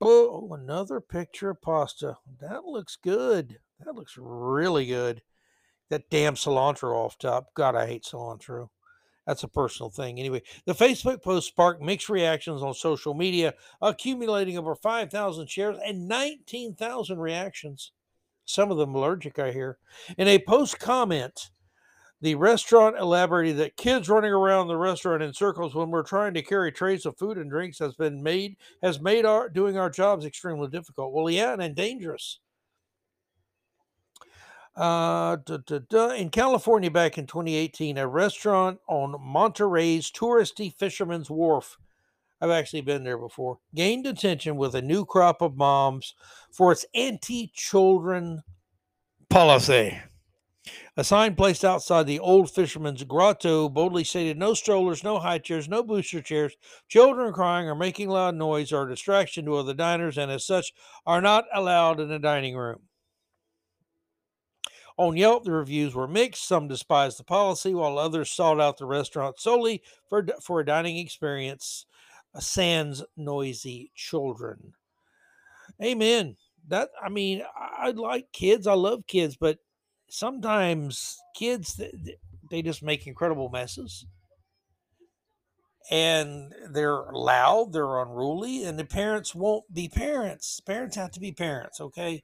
oh, 0.00 0.52
another 0.52 1.00
picture 1.00 1.50
of 1.50 1.62
pasta. 1.62 2.16
That 2.40 2.64
looks 2.64 2.96
good. 2.96 3.58
That 3.84 3.94
looks 3.94 4.16
really 4.18 4.86
good. 4.86 5.22
That 5.90 6.10
damn 6.10 6.34
cilantro 6.34 6.94
off 6.94 7.18
top. 7.18 7.54
God, 7.54 7.74
I 7.74 7.86
hate 7.86 8.04
cilantro. 8.04 8.68
That's 9.26 9.42
a 9.42 9.48
personal 9.48 9.90
thing. 9.90 10.18
Anyway, 10.18 10.42
the 10.64 10.72
Facebook 10.72 11.22
post 11.22 11.48
sparked 11.48 11.82
mixed 11.82 12.08
reactions 12.08 12.62
on 12.62 12.74
social 12.74 13.14
media, 13.14 13.54
accumulating 13.80 14.58
over 14.58 14.74
5,000 14.74 15.48
shares 15.48 15.76
and 15.84 16.08
19,000 16.08 17.18
reactions. 17.18 17.92
Some 18.44 18.70
of 18.70 18.78
them 18.78 18.94
allergic, 18.94 19.38
I 19.38 19.52
hear. 19.52 19.78
In 20.18 20.26
a 20.28 20.38
post 20.38 20.78
comment, 20.78 21.50
the 22.20 22.34
restaurant 22.34 22.96
elaborated 22.98 23.56
that 23.58 23.76
kids 23.76 24.08
running 24.08 24.32
around 24.32 24.68
the 24.68 24.76
restaurant 24.76 25.22
in 25.22 25.32
circles 25.32 25.74
when 25.74 25.90
we're 25.90 26.02
trying 26.02 26.34
to 26.34 26.42
carry 26.42 26.70
trays 26.70 27.06
of 27.06 27.16
food 27.16 27.38
and 27.38 27.50
drinks 27.50 27.78
has 27.78 27.94
been 27.94 28.22
made 28.22 28.56
has 28.82 29.00
made 29.00 29.24
our 29.24 29.48
doing 29.48 29.78
our 29.78 29.88
jobs 29.88 30.26
extremely 30.26 30.68
difficult. 30.68 31.12
Well, 31.12 31.30
yeah, 31.30 31.56
and 31.58 31.74
dangerous. 31.74 32.40
Uh. 34.76 35.36
In 36.16 36.30
California, 36.30 36.90
back 36.90 37.18
in 37.18 37.26
2018, 37.26 37.98
a 37.98 38.06
restaurant 38.06 38.78
on 38.86 39.16
Monterey's 39.20 40.10
touristy 40.10 40.74
Fisherman's 40.74 41.30
Wharf, 41.30 41.76
I've 42.40 42.50
actually 42.50 42.80
been 42.80 43.04
there 43.04 43.18
before, 43.18 43.58
gained 43.74 44.06
attention 44.06 44.56
with 44.56 44.74
a 44.74 44.82
new 44.82 45.04
crop 45.04 45.42
of 45.42 45.56
moms 45.56 46.14
for 46.50 46.72
its 46.72 46.86
anti 46.94 47.50
children 47.54 48.42
policy. 49.28 49.98
A 50.96 51.04
sign 51.04 51.34
placed 51.36 51.64
outside 51.64 52.06
the 52.06 52.18
old 52.18 52.50
fisherman's 52.50 53.04
grotto 53.04 53.68
boldly 53.68 54.04
stated 54.04 54.36
no 54.38 54.54
strollers, 54.54 55.02
no 55.02 55.18
high 55.18 55.38
chairs, 55.38 55.68
no 55.68 55.82
booster 55.82 56.20
chairs. 56.20 56.56
Children 56.88 57.32
crying 57.32 57.68
or 57.68 57.74
making 57.74 58.08
loud 58.08 58.34
noise 58.34 58.72
are 58.72 58.86
a 58.86 58.90
distraction 58.90 59.44
to 59.46 59.56
other 59.56 59.74
diners 59.74 60.18
and, 60.18 60.30
as 60.30 60.46
such, 60.46 60.72
are 61.06 61.20
not 61.20 61.46
allowed 61.54 62.00
in 62.00 62.08
the 62.08 62.18
dining 62.18 62.56
room. 62.56 62.80
On 64.98 65.16
Yelp, 65.16 65.44
the 65.44 65.52
reviews 65.52 65.94
were 65.94 66.06
mixed. 66.06 66.46
Some 66.46 66.68
despised 66.68 67.18
the 67.18 67.24
policy, 67.24 67.72
while 67.72 67.98
others 67.98 68.30
sought 68.30 68.60
out 68.60 68.76
the 68.76 68.84
restaurant 68.84 69.40
solely 69.40 69.82
for, 70.06 70.26
for 70.42 70.60
a 70.60 70.66
dining 70.66 70.98
experience. 70.98 71.86
A 72.34 72.40
sans 72.40 73.02
noisy 73.16 73.90
children. 73.94 74.74
Amen. 75.82 76.36
That 76.68 76.90
I 77.02 77.08
mean, 77.08 77.42
I 77.56 77.90
like 77.90 78.32
kids. 78.32 78.66
I 78.66 78.74
love 78.74 79.06
kids, 79.06 79.36
but 79.36 79.58
sometimes 80.08 81.18
kids 81.36 81.80
they 82.50 82.62
just 82.62 82.82
make 82.82 83.06
incredible 83.06 83.48
messes 83.48 84.06
and 85.88 86.52
they're 86.72 87.04
loud 87.12 87.72
they're 87.72 88.00
unruly 88.00 88.64
and 88.64 88.76
the 88.76 88.84
parents 88.84 89.36
won't 89.36 89.72
be 89.72 89.88
parents 89.88 90.60
parents 90.60 90.96
have 90.96 91.12
to 91.12 91.20
be 91.20 91.30
parents 91.30 91.80
okay 91.80 92.20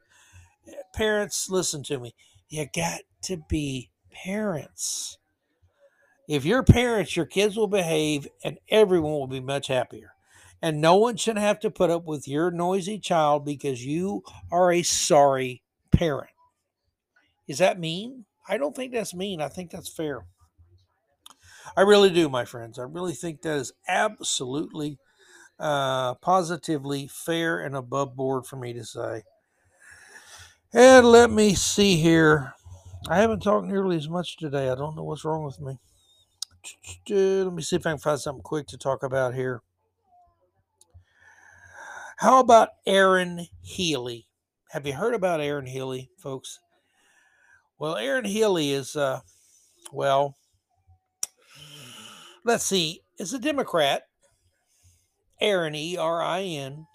parents 0.92 1.48
listen 1.48 1.84
to 1.84 2.00
me 2.00 2.12
you 2.48 2.66
got 2.74 3.00
to 3.22 3.38
be 3.48 3.90
parents. 4.12 5.18
If 6.28 6.44
you're 6.44 6.62
parents, 6.62 7.16
your 7.16 7.26
kids 7.26 7.56
will 7.56 7.68
behave 7.68 8.26
and 8.42 8.58
everyone 8.68 9.12
will 9.12 9.26
be 9.26 9.40
much 9.40 9.68
happier. 9.68 10.12
And 10.62 10.80
no 10.80 10.96
one 10.96 11.16
should 11.16 11.38
have 11.38 11.60
to 11.60 11.70
put 11.70 11.90
up 11.90 12.04
with 12.04 12.26
your 12.26 12.50
noisy 12.50 12.98
child 12.98 13.44
because 13.44 13.84
you 13.84 14.22
are 14.50 14.72
a 14.72 14.82
sorry 14.82 15.62
parent. 15.92 16.30
Is 17.46 17.58
that 17.58 17.78
mean? 17.78 18.24
I 18.48 18.56
don't 18.58 18.74
think 18.74 18.92
that's 18.92 19.14
mean. 19.14 19.40
I 19.40 19.48
think 19.48 19.70
that's 19.70 19.88
fair. 19.88 20.26
I 21.76 21.82
really 21.82 22.10
do, 22.10 22.28
my 22.28 22.44
friends. 22.44 22.78
I 22.78 22.84
really 22.84 23.12
think 23.12 23.42
that 23.42 23.56
is 23.56 23.72
absolutely, 23.86 24.98
uh, 25.58 26.14
positively 26.14 27.08
fair 27.08 27.60
and 27.60 27.76
above 27.76 28.16
board 28.16 28.46
for 28.46 28.56
me 28.56 28.72
to 28.72 28.84
say. 28.84 29.22
And 30.72 31.06
let 31.06 31.30
me 31.30 31.54
see 31.54 31.96
here. 31.96 32.54
I 33.08 33.18
haven't 33.18 33.40
talked 33.40 33.66
nearly 33.66 33.96
as 33.96 34.08
much 34.08 34.36
today. 34.36 34.70
I 34.70 34.74
don't 34.74 34.96
know 34.96 35.04
what's 35.04 35.24
wrong 35.24 35.44
with 35.44 35.60
me. 35.60 35.78
Let 37.08 37.52
me 37.52 37.62
see 37.62 37.76
if 37.76 37.86
I 37.86 37.90
can 37.90 37.98
find 37.98 38.18
something 38.18 38.42
quick 38.42 38.66
to 38.68 38.78
talk 38.78 39.02
about 39.02 39.34
here. 39.34 39.62
How 42.18 42.40
about 42.40 42.70
Erin 42.86 43.46
Healy? 43.62 44.26
Have 44.70 44.86
you 44.86 44.94
heard 44.94 45.14
about 45.14 45.40
Erin 45.40 45.66
Healy, 45.66 46.10
folks? 46.18 46.60
Well, 47.78 47.96
Erin 47.96 48.24
Healy 48.24 48.72
is, 48.72 48.96
uh, 48.96 49.20
well, 49.92 50.36
let's 52.44 52.64
see, 52.64 53.02
is 53.18 53.34
a 53.34 53.38
Democrat. 53.38 54.04
Erin, 55.40 55.74
E 55.74 55.96
R 55.96 56.22
I 56.22 56.42
N. 56.42 56.86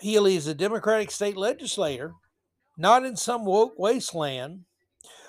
Healy 0.00 0.34
is 0.34 0.48
a 0.48 0.54
Democratic 0.54 1.10
state 1.10 1.36
legislator 1.36 2.14
not 2.80 3.04
in 3.04 3.14
some 3.14 3.44
woke 3.44 3.74
wasteland, 3.78 4.64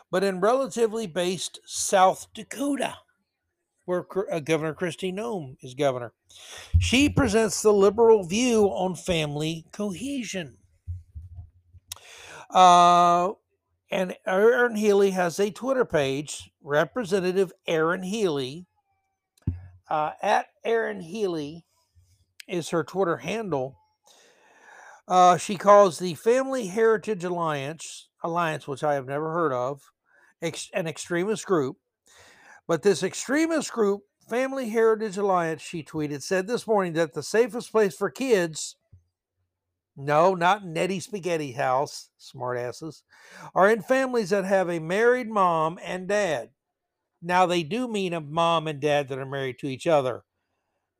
but 0.09 0.23
in 0.23 0.39
relatively 0.39 1.05
based 1.05 1.59
South 1.65 2.27
Dakota, 2.33 2.95
where 3.85 4.05
uh, 4.31 4.39
Governor 4.39 4.73
Kristi 4.73 5.13
Noem 5.13 5.57
is 5.61 5.73
governor. 5.73 6.13
She 6.79 7.09
presents 7.09 7.61
the 7.61 7.73
liberal 7.73 8.23
view 8.23 8.65
on 8.65 8.95
family 8.95 9.65
cohesion. 9.71 10.57
Uh, 12.49 13.31
and 13.89 14.15
Erin 14.25 14.75
Healy 14.75 15.11
has 15.11 15.39
a 15.39 15.51
Twitter 15.51 15.85
page, 15.85 16.51
Representative 16.61 17.51
Erin 17.67 18.03
Healy. 18.03 18.65
Uh, 19.89 20.11
at 20.21 20.47
Erin 20.63 21.01
Healy 21.01 21.65
is 22.47 22.69
her 22.69 22.83
Twitter 22.83 23.17
handle. 23.17 23.77
Uh, 25.07 25.35
she 25.35 25.57
calls 25.57 25.99
the 25.99 26.13
Family 26.13 26.67
Heritage 26.67 27.25
Alliance, 27.25 28.07
alliance 28.23 28.67
which 28.67 28.83
I 28.83 28.93
have 28.93 29.07
never 29.07 29.33
heard 29.33 29.51
of, 29.51 29.91
ex- 30.41 30.69
an 30.73 30.87
extremist 30.87 31.45
group. 31.45 31.77
But 32.71 32.83
this 32.83 33.03
extremist 33.03 33.69
group, 33.73 34.03
Family 34.29 34.69
Heritage 34.69 35.17
Alliance, 35.17 35.61
she 35.61 35.83
tweeted, 35.83 36.21
said 36.21 36.47
this 36.47 36.65
morning 36.65 36.93
that 36.93 37.11
the 37.11 37.21
safest 37.21 37.69
place 37.69 37.97
for 37.97 38.09
kids, 38.09 38.77
no, 39.97 40.35
not 40.35 40.65
Nettie 40.65 41.01
Spaghetti 41.01 41.51
House, 41.51 42.11
smartasses, 42.17 43.01
are 43.53 43.69
in 43.69 43.81
families 43.81 44.29
that 44.29 44.45
have 44.45 44.69
a 44.69 44.79
married 44.79 45.27
mom 45.27 45.79
and 45.83 46.07
dad. 46.07 46.51
Now, 47.21 47.45
they 47.45 47.63
do 47.63 47.89
mean 47.89 48.13
a 48.13 48.21
mom 48.21 48.69
and 48.69 48.79
dad 48.79 49.09
that 49.09 49.19
are 49.19 49.25
married 49.25 49.59
to 49.59 49.67
each 49.67 49.85
other, 49.85 50.23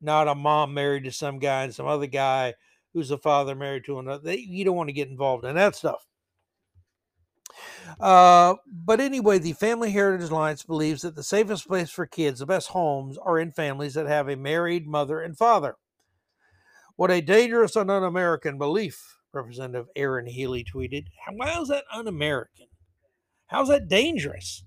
not 0.02 0.28
a 0.28 0.34
mom 0.34 0.74
married 0.74 1.04
to 1.04 1.10
some 1.10 1.38
guy 1.38 1.62
and 1.62 1.74
some 1.74 1.86
other 1.86 2.06
guy 2.06 2.52
who's 2.92 3.10
a 3.10 3.16
father 3.16 3.54
married 3.54 3.86
to 3.86 3.98
another. 3.98 4.34
You 4.34 4.66
don't 4.66 4.76
want 4.76 4.90
to 4.90 4.92
get 4.92 5.08
involved 5.08 5.46
in 5.46 5.54
that 5.54 5.74
stuff. 5.74 6.06
Uh, 8.00 8.54
but 8.66 9.00
anyway, 9.00 9.38
the 9.38 9.52
Family 9.52 9.90
Heritage 9.90 10.30
Alliance 10.30 10.62
believes 10.62 11.02
that 11.02 11.14
the 11.14 11.22
safest 11.22 11.68
place 11.68 11.90
for 11.90 12.06
kids, 12.06 12.40
the 12.40 12.46
best 12.46 12.68
homes, 12.68 13.18
are 13.18 13.38
in 13.38 13.52
families 13.52 13.94
that 13.94 14.06
have 14.06 14.28
a 14.28 14.36
married 14.36 14.86
mother 14.86 15.20
and 15.20 15.36
father. 15.36 15.76
What 16.96 17.10
a 17.10 17.20
dangerous 17.20 17.76
and 17.76 17.90
un 17.90 18.04
American 18.04 18.58
belief, 18.58 19.18
Representative 19.32 19.86
Erin 19.96 20.26
Healy 20.26 20.64
tweeted. 20.64 21.06
Why 21.32 21.60
is 21.60 21.68
that 21.68 21.84
un 21.92 22.06
American? 22.06 22.66
How's 23.46 23.68
that 23.68 23.88
dangerous? 23.88 24.64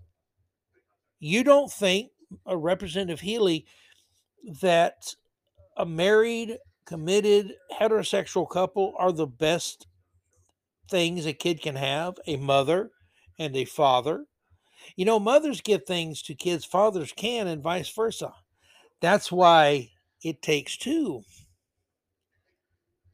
You 1.19 1.43
don't 1.43 1.71
think, 1.71 2.11
a 2.45 2.57
Representative 2.57 3.21
Healy, 3.21 3.65
that 4.61 5.15
a 5.77 5.85
married 5.85 6.57
committed 6.85 7.53
heterosexual 7.79 8.49
couple 8.49 8.93
are 8.97 9.11
the 9.11 9.27
best 9.27 9.87
things 10.89 11.25
a 11.25 11.33
kid 11.33 11.61
can 11.61 11.75
have 11.75 12.15
a 12.27 12.37
mother 12.37 12.91
and 13.39 13.55
a 13.55 13.65
father. 13.65 14.25
You 14.95 15.05
know, 15.05 15.19
mothers 15.19 15.61
give 15.61 15.83
things 15.83 16.21
to 16.23 16.35
kids 16.35 16.65
fathers 16.65 17.11
can, 17.15 17.47
and 17.47 17.61
vice 17.61 17.89
versa. 17.89 18.33
That's 19.01 19.31
why 19.31 19.89
it 20.23 20.41
takes 20.41 20.77
two. 20.77 21.23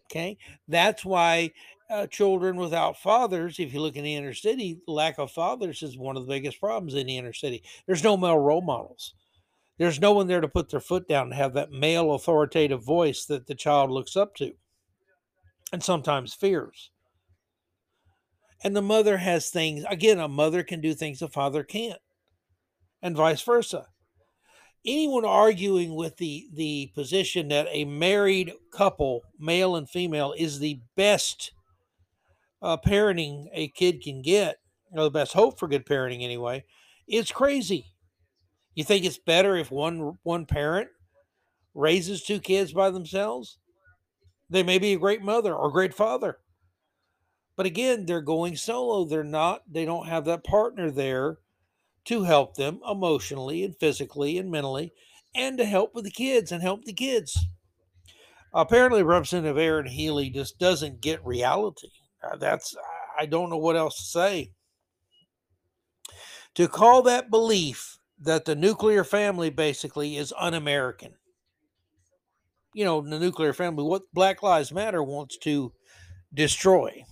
Okay. 0.09 0.37
That's 0.67 1.05
why 1.05 1.51
uh, 1.89 2.07
children 2.07 2.57
without 2.57 2.97
fathers, 2.97 3.59
if 3.59 3.73
you 3.73 3.81
look 3.81 3.95
in 3.95 4.03
the 4.03 4.15
inner 4.15 4.33
city, 4.33 4.79
lack 4.87 5.19
of 5.19 5.31
fathers 5.31 5.83
is 5.83 5.97
one 5.97 6.17
of 6.17 6.25
the 6.25 6.31
biggest 6.31 6.59
problems 6.59 6.95
in 6.95 7.07
the 7.07 7.17
inner 7.17 7.33
city. 7.33 7.63
There's 7.85 8.03
no 8.03 8.17
male 8.17 8.37
role 8.37 8.61
models. 8.61 9.13
There's 9.77 9.99
no 9.99 10.11
one 10.11 10.27
there 10.27 10.41
to 10.41 10.47
put 10.47 10.69
their 10.69 10.79
foot 10.79 11.07
down 11.07 11.27
and 11.27 11.33
have 11.33 11.53
that 11.53 11.71
male 11.71 12.13
authoritative 12.13 12.83
voice 12.83 13.25
that 13.25 13.47
the 13.47 13.55
child 13.55 13.89
looks 13.89 14.15
up 14.15 14.35
to 14.35 14.53
and 15.73 15.81
sometimes 15.81 16.33
fears. 16.33 16.91
And 18.63 18.75
the 18.75 18.81
mother 18.81 19.17
has 19.17 19.49
things, 19.49 19.83
again, 19.89 20.19
a 20.19 20.27
mother 20.27 20.63
can 20.63 20.81
do 20.81 20.93
things 20.93 21.21
a 21.21 21.27
father 21.27 21.63
can't, 21.63 21.99
and 23.01 23.15
vice 23.15 23.41
versa. 23.41 23.87
Anyone 24.85 25.25
arguing 25.25 25.95
with 25.95 26.17
the, 26.17 26.47
the 26.53 26.91
position 26.93 27.47
that 27.49 27.67
a 27.69 27.85
married 27.85 28.53
couple, 28.71 29.21
male 29.39 29.75
and 29.75 29.89
female, 29.89 30.33
is 30.37 30.59
the 30.59 30.81
best 30.95 31.51
uh, 32.61 32.77
parenting 32.77 33.45
a 33.53 33.67
kid 33.69 34.01
can 34.01 34.21
get, 34.21 34.57
or 34.91 35.03
the 35.03 35.11
best 35.11 35.33
hope 35.33 35.59
for 35.59 35.67
good 35.67 35.85
parenting 35.85 36.23
anyway, 36.23 36.63
it's 37.07 37.31
crazy. 37.31 37.87
You 38.75 38.83
think 38.83 39.05
it's 39.05 39.17
better 39.17 39.55
if 39.57 39.71
one 39.71 40.17
one 40.23 40.45
parent 40.45 40.89
raises 41.73 42.23
two 42.23 42.39
kids 42.39 42.73
by 42.73 42.89
themselves? 42.89 43.57
They 44.49 44.63
may 44.63 44.79
be 44.79 44.93
a 44.93 44.99
great 44.99 45.21
mother 45.21 45.55
or 45.55 45.71
great 45.71 45.93
father. 45.93 46.37
But 47.55 47.65
again, 47.65 48.05
they're 48.05 48.21
going 48.21 48.55
solo. 48.55 49.05
They're 49.05 49.23
not, 49.23 49.63
they 49.71 49.85
don't 49.85 50.07
have 50.07 50.25
that 50.25 50.43
partner 50.43 50.89
there 50.89 51.37
to 52.05 52.23
help 52.23 52.55
them 52.55 52.79
emotionally 52.89 53.63
and 53.63 53.75
physically 53.79 54.37
and 54.37 54.49
mentally, 54.49 54.93
and 55.35 55.57
to 55.57 55.65
help 55.65 55.93
with 55.93 56.05
the 56.05 56.11
kids 56.11 56.51
and 56.51 56.61
help 56.61 56.85
the 56.85 56.93
kids. 56.93 57.37
Apparently, 58.53 59.03
Representative 59.03 59.57
Erin 59.57 59.85
Healy 59.85 60.29
just 60.29 60.59
doesn't 60.59 61.01
get 61.01 61.25
reality. 61.25 61.89
Uh, 62.23 62.37
that's, 62.37 62.75
I 63.19 63.25
don't 63.25 63.49
know 63.49 63.57
what 63.57 63.75
else 63.75 63.97
to 63.97 64.03
say. 64.03 64.51
To 66.55 66.67
call 66.67 67.01
that 67.03 67.29
belief 67.29 67.99
that 68.19 68.45
the 68.45 68.55
nuclear 68.55 69.03
family 69.03 69.49
basically 69.49 70.17
is 70.17 70.33
un 70.37 70.53
American. 70.53 71.13
You 72.73 72.85
know, 72.85 73.01
the 73.01 73.19
nuclear 73.19 73.53
family, 73.53 73.83
what 73.83 74.03
Black 74.13 74.43
Lives 74.43 74.71
Matter 74.71 75.03
wants 75.03 75.37
to 75.39 75.73
destroy 76.33 77.03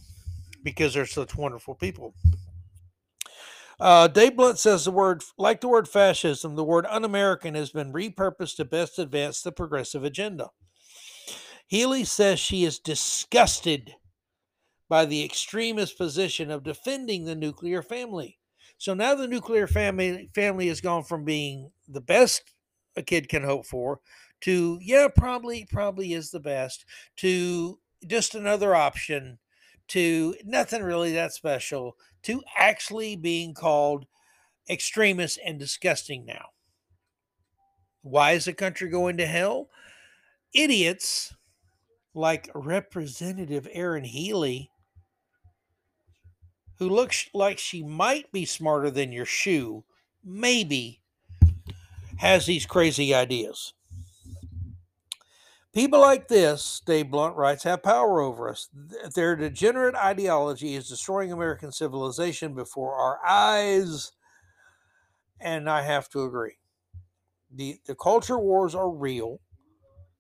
because 0.64 0.94
they're 0.94 1.06
such 1.06 1.36
wonderful 1.36 1.76
people. 1.76 2.14
Uh, 3.80 4.08
Dave 4.08 4.36
Blunt 4.36 4.60
says 4.60 4.86
the 4.86 4.92
word, 4.92 5.24
like 5.38 5.62
the 5.62 5.70
word 5.70 5.88
fascism, 5.88 6.56
the 6.56 6.64
word 6.64 6.86
un 6.90 7.06
American 7.06 7.56
has 7.56 7.72
been 7.72 7.94
repurposed 7.94 8.58
to 8.58 8.66
best 8.66 9.00
advance 9.00 9.42
the 9.42 9.52
progressive 9.52 10.04
agenda. 10.04 10.50
Healy 11.68 12.04
says 12.04 12.40
she 12.40 12.66
is 12.66 12.80
disgusted 12.80 13.94
by 14.90 15.06
the 15.06 15.24
extremist 15.24 15.98
position 15.98 16.52
of 16.52 16.64
defending 16.64 17.24
the 17.24 17.36
nuclear 17.36 17.82
family. 17.82 18.40
So 18.78 18.94
now 18.94 19.14
the 19.16 19.28
nuclear 19.28 19.68
family 19.68 20.30
family 20.34 20.68
has 20.68 20.82
gone 20.82 21.04
from 21.04 21.24
being 21.24 21.72
the 21.88 22.02
best 22.02 22.44
a 22.96 23.04
kid 23.04 23.30
can 23.30 23.44
hope 23.44 23.66
for 23.66 24.00
to 24.42 24.80
yeah, 24.82 25.08
probably 25.16 25.68
probably 25.70 26.14
is 26.14 26.32
the 26.32 26.40
best 26.40 26.86
to 27.18 27.80
just 28.08 28.36
another 28.36 28.74
option 28.76 29.38
to 29.90 30.36
nothing 30.44 30.84
really 30.84 31.14
that 31.14 31.34
special 31.34 31.98
to 32.24 32.42
actually 32.58 33.16
being 33.16 33.54
called 33.54 34.06
extremist 34.70 35.40
and 35.46 35.60
disgusting 35.60 36.26
now. 36.26 36.48
Why 38.02 38.32
is 38.32 38.46
the 38.46 38.54
country 38.54 38.90
going 38.90 39.18
to 39.18 39.26
hell? 39.26 39.70
Idiots 40.54 41.36
like 42.14 42.50
Representative 42.56 43.68
Erin 43.72 44.04
Healy, 44.04 44.72
who 46.78 46.90
looks 46.90 47.30
like 47.34 47.58
she 47.58 47.84
might 47.84 48.32
be 48.32 48.46
smarter 48.46 48.90
than 48.90 49.12
your 49.12 49.26
shoe, 49.26 49.84
maybe 50.24 51.02
has 52.18 52.46
these 52.46 52.66
crazy 52.66 53.14
ideas. 53.14 53.74
People 55.74 56.02
like 56.02 56.28
this, 56.28 56.82
Dave 56.86 57.12
Blunt 57.12 57.36
writes, 57.36 57.64
have 57.64 57.84
power 57.84 58.22
over 58.22 58.50
us. 58.50 58.70
Their 59.14 59.36
degenerate 59.36 59.96
ideology 59.96 60.76
is 60.76 60.90
destroying 60.90 61.32
American 61.32 61.72
civilization 61.72 62.56
before 62.56 62.96
our 62.96 63.20
eyes. 63.26 64.12
And 65.40 65.70
I 65.70 65.84
have 65.84 66.10
to 66.10 66.24
agree. 66.24 66.58
The, 67.54 67.78
the 67.86 67.96
culture 67.96 68.40
wars 68.40 68.74
are 68.74 68.90
real. 68.90 69.40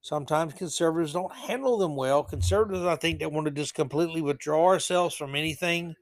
Sometimes 0.01 0.53
conservatives 0.53 1.13
don't 1.13 1.35
handle 1.35 1.77
them 1.77 1.95
well. 1.95 2.23
Conservatives, 2.23 2.85
I 2.85 2.95
think, 2.95 3.19
that 3.19 3.31
want 3.31 3.45
to 3.45 3.51
just 3.51 3.73
completely 3.73 4.21
withdraw 4.21 4.65
ourselves 4.67 5.15
from 5.15 5.35
anything 5.35 5.95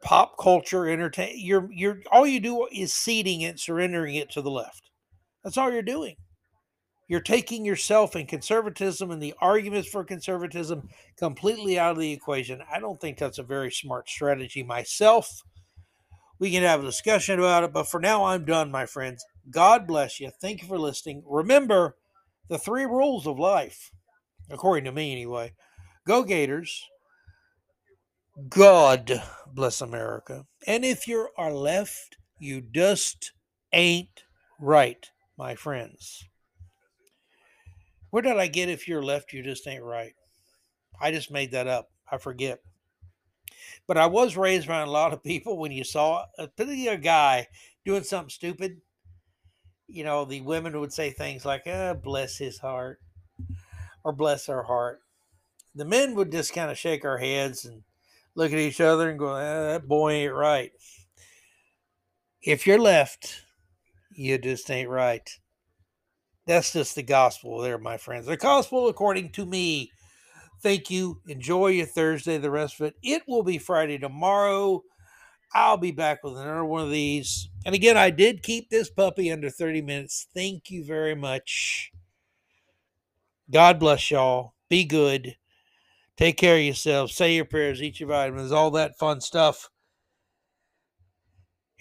pop 0.00 0.38
culture, 0.38 0.88
entertain. 0.88 1.34
You're 1.36 1.68
you're 1.72 2.00
all 2.10 2.26
you 2.26 2.40
do 2.40 2.66
is 2.72 2.92
ceding 2.92 3.42
it, 3.42 3.58
surrendering 3.58 4.14
it 4.14 4.30
to 4.32 4.42
the 4.42 4.50
left. 4.50 4.90
That's 5.42 5.56
all 5.56 5.72
you're 5.72 5.82
doing. 5.82 6.16
You're 7.08 7.20
taking 7.20 7.64
yourself 7.64 8.14
and 8.16 8.26
conservatism 8.26 9.10
and 9.10 9.22
the 9.22 9.34
arguments 9.40 9.88
for 9.88 10.02
conservatism 10.02 10.88
completely 11.16 11.78
out 11.78 11.92
of 11.92 11.98
the 11.98 12.12
equation. 12.12 12.60
I 12.72 12.80
don't 12.80 13.00
think 13.00 13.18
that's 13.18 13.38
a 13.38 13.44
very 13.44 13.70
smart 13.70 14.08
strategy 14.08 14.62
myself. 14.62 15.42
We 16.38 16.50
can 16.50 16.64
have 16.64 16.80
a 16.80 16.86
discussion 16.86 17.38
about 17.38 17.64
it, 17.64 17.72
but 17.72 17.88
for 17.88 18.00
now, 18.00 18.24
I'm 18.24 18.44
done, 18.44 18.70
my 18.70 18.86
friends. 18.86 19.24
God 19.50 19.86
bless 19.86 20.20
you. 20.20 20.30
Thank 20.40 20.62
you 20.62 20.68
for 20.68 20.78
listening. 20.78 21.22
Remember 21.24 21.96
the 22.48 22.58
three 22.58 22.84
rules 22.84 23.26
of 23.26 23.38
life, 23.38 23.90
according 24.50 24.84
to 24.84 24.92
me 24.92 25.12
anyway. 25.12 25.52
Go 26.06 26.24
Gators. 26.24 26.82
God 28.48 29.22
bless 29.46 29.80
America. 29.80 30.44
And 30.66 30.84
if 30.84 31.08
you 31.08 31.28
are 31.38 31.52
left, 31.52 32.16
you 32.38 32.60
just 32.60 33.32
ain't 33.72 34.24
right, 34.60 35.08
my 35.38 35.54
friends. 35.54 36.24
Where 38.16 38.22
did 38.22 38.38
I 38.38 38.46
get 38.46 38.70
if 38.70 38.88
you're 38.88 39.02
left, 39.02 39.34
you 39.34 39.42
just 39.42 39.68
ain't 39.68 39.82
right? 39.82 40.14
I 40.98 41.10
just 41.10 41.30
made 41.30 41.50
that 41.50 41.66
up. 41.66 41.90
I 42.10 42.16
forget. 42.16 42.60
But 43.86 43.98
I 43.98 44.06
was 44.06 44.38
raised 44.38 44.70
around 44.70 44.88
a 44.88 44.90
lot 44.90 45.12
of 45.12 45.22
people 45.22 45.58
when 45.58 45.70
you 45.70 45.84
saw 45.84 46.24
a 46.38 46.48
particular 46.48 46.96
guy 46.96 47.46
doing 47.84 48.04
something 48.04 48.30
stupid. 48.30 48.80
You 49.86 50.04
know, 50.04 50.24
the 50.24 50.40
women 50.40 50.80
would 50.80 50.94
say 50.94 51.10
things 51.10 51.44
like, 51.44 51.66
oh, 51.66 51.92
bless 51.92 52.38
his 52.38 52.58
heart 52.58 53.02
or 54.02 54.14
bless 54.14 54.46
her 54.46 54.62
heart. 54.62 55.00
The 55.74 55.84
men 55.84 56.14
would 56.14 56.32
just 56.32 56.54
kind 56.54 56.70
of 56.70 56.78
shake 56.78 57.04
our 57.04 57.18
heads 57.18 57.66
and 57.66 57.82
look 58.34 58.50
at 58.50 58.58
each 58.58 58.80
other 58.80 59.10
and 59.10 59.18
go, 59.18 59.28
ah, 59.28 59.72
that 59.72 59.86
boy 59.86 60.12
ain't 60.12 60.32
right. 60.32 60.72
If 62.40 62.66
you're 62.66 62.78
left, 62.78 63.42
you 64.10 64.38
just 64.38 64.70
ain't 64.70 64.88
right. 64.88 65.38
That's 66.46 66.72
just 66.72 66.94
the 66.94 67.02
gospel 67.02 67.58
there, 67.58 67.78
my 67.78 67.96
friends. 67.96 68.26
The 68.26 68.36
gospel 68.36 68.88
according 68.88 69.30
to 69.32 69.44
me. 69.44 69.90
Thank 70.62 70.90
you. 70.90 71.20
Enjoy 71.26 71.68
your 71.68 71.86
Thursday, 71.86 72.38
the 72.38 72.50
rest 72.50 72.80
of 72.80 72.86
it. 72.86 72.94
It 73.02 73.22
will 73.26 73.42
be 73.42 73.58
Friday 73.58 73.98
tomorrow. 73.98 74.82
I'll 75.52 75.76
be 75.76 75.90
back 75.90 76.22
with 76.22 76.34
another 76.34 76.64
one 76.64 76.82
of 76.82 76.90
these. 76.90 77.48
And 77.64 77.74
again, 77.74 77.96
I 77.96 78.10
did 78.10 78.42
keep 78.42 78.70
this 78.70 78.90
puppy 78.90 79.30
under 79.30 79.50
30 79.50 79.82
minutes. 79.82 80.26
Thank 80.34 80.70
you 80.70 80.84
very 80.84 81.14
much. 81.14 81.90
God 83.50 83.78
bless 83.78 84.10
y'all. 84.10 84.54
Be 84.68 84.84
good. 84.84 85.36
Take 86.16 86.38
care 86.38 86.56
of 86.56 86.62
yourselves. 86.62 87.14
Say 87.14 87.34
your 87.34 87.44
prayers, 87.44 87.82
eat 87.82 88.00
your 88.00 88.08
vitamins, 88.08 88.52
all 88.52 88.70
that 88.72 88.98
fun 88.98 89.20
stuff. 89.20 89.68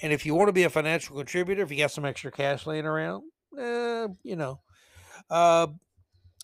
And 0.02 0.12
if 0.12 0.26
you 0.26 0.36
want 0.36 0.50
to 0.50 0.54
be 0.54 0.64
a 0.64 0.70
financial 0.70 1.16
contributor, 1.16 1.64
if 1.64 1.72
you 1.72 1.78
got 1.78 1.92
some 1.92 2.06
extra 2.06 2.32
cash 2.32 2.68
laying 2.68 2.86
around, 2.86 3.24
eh, 3.60 4.08
you 4.24 4.36
know, 4.36 4.60
uh, 5.30 5.68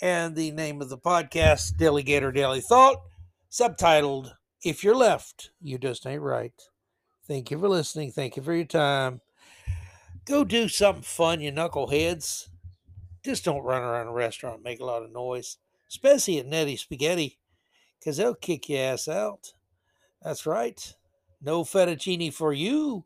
And 0.00 0.34
the 0.34 0.50
name 0.50 0.82
of 0.82 0.88
the 0.88 0.98
podcast, 0.98 1.76
Daley 1.76 2.02
Gator 2.02 2.32
Daley 2.32 2.60
Thought, 2.60 2.96
subtitled, 3.50 4.32
If 4.64 4.84
You're 4.84 4.94
Left, 4.94 5.50
You 5.60 5.76
Just 5.76 6.06
Ain't 6.06 6.22
Right. 6.22 6.52
Thank 7.26 7.50
you 7.50 7.58
for 7.58 7.68
listening. 7.68 8.12
Thank 8.12 8.36
you 8.36 8.42
for 8.42 8.54
your 8.54 8.64
time. 8.64 9.20
Go 10.24 10.44
do 10.44 10.68
something 10.68 11.02
fun, 11.02 11.40
you 11.40 11.50
knuckleheads. 11.50 12.48
Just 13.24 13.44
don't 13.44 13.64
run 13.64 13.82
around 13.82 14.06
a 14.06 14.12
restaurant 14.12 14.56
and 14.56 14.64
make 14.64 14.78
a 14.78 14.84
lot 14.84 15.02
of 15.02 15.10
noise, 15.10 15.58
especially 15.88 16.38
at 16.38 16.46
Nettie 16.46 16.76
Spaghetti, 16.76 17.40
because 17.98 18.16
they'll 18.16 18.36
kick 18.36 18.68
your 18.68 18.80
ass 18.80 19.08
out. 19.08 19.52
That's 20.22 20.46
right. 20.46 20.94
No 21.40 21.64
fettuccine 21.64 22.32
for 22.32 22.52
you. 22.52 23.04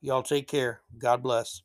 Y'all 0.00 0.24
take 0.24 0.48
care. 0.48 0.80
God 0.98 1.22
bless. 1.22 1.62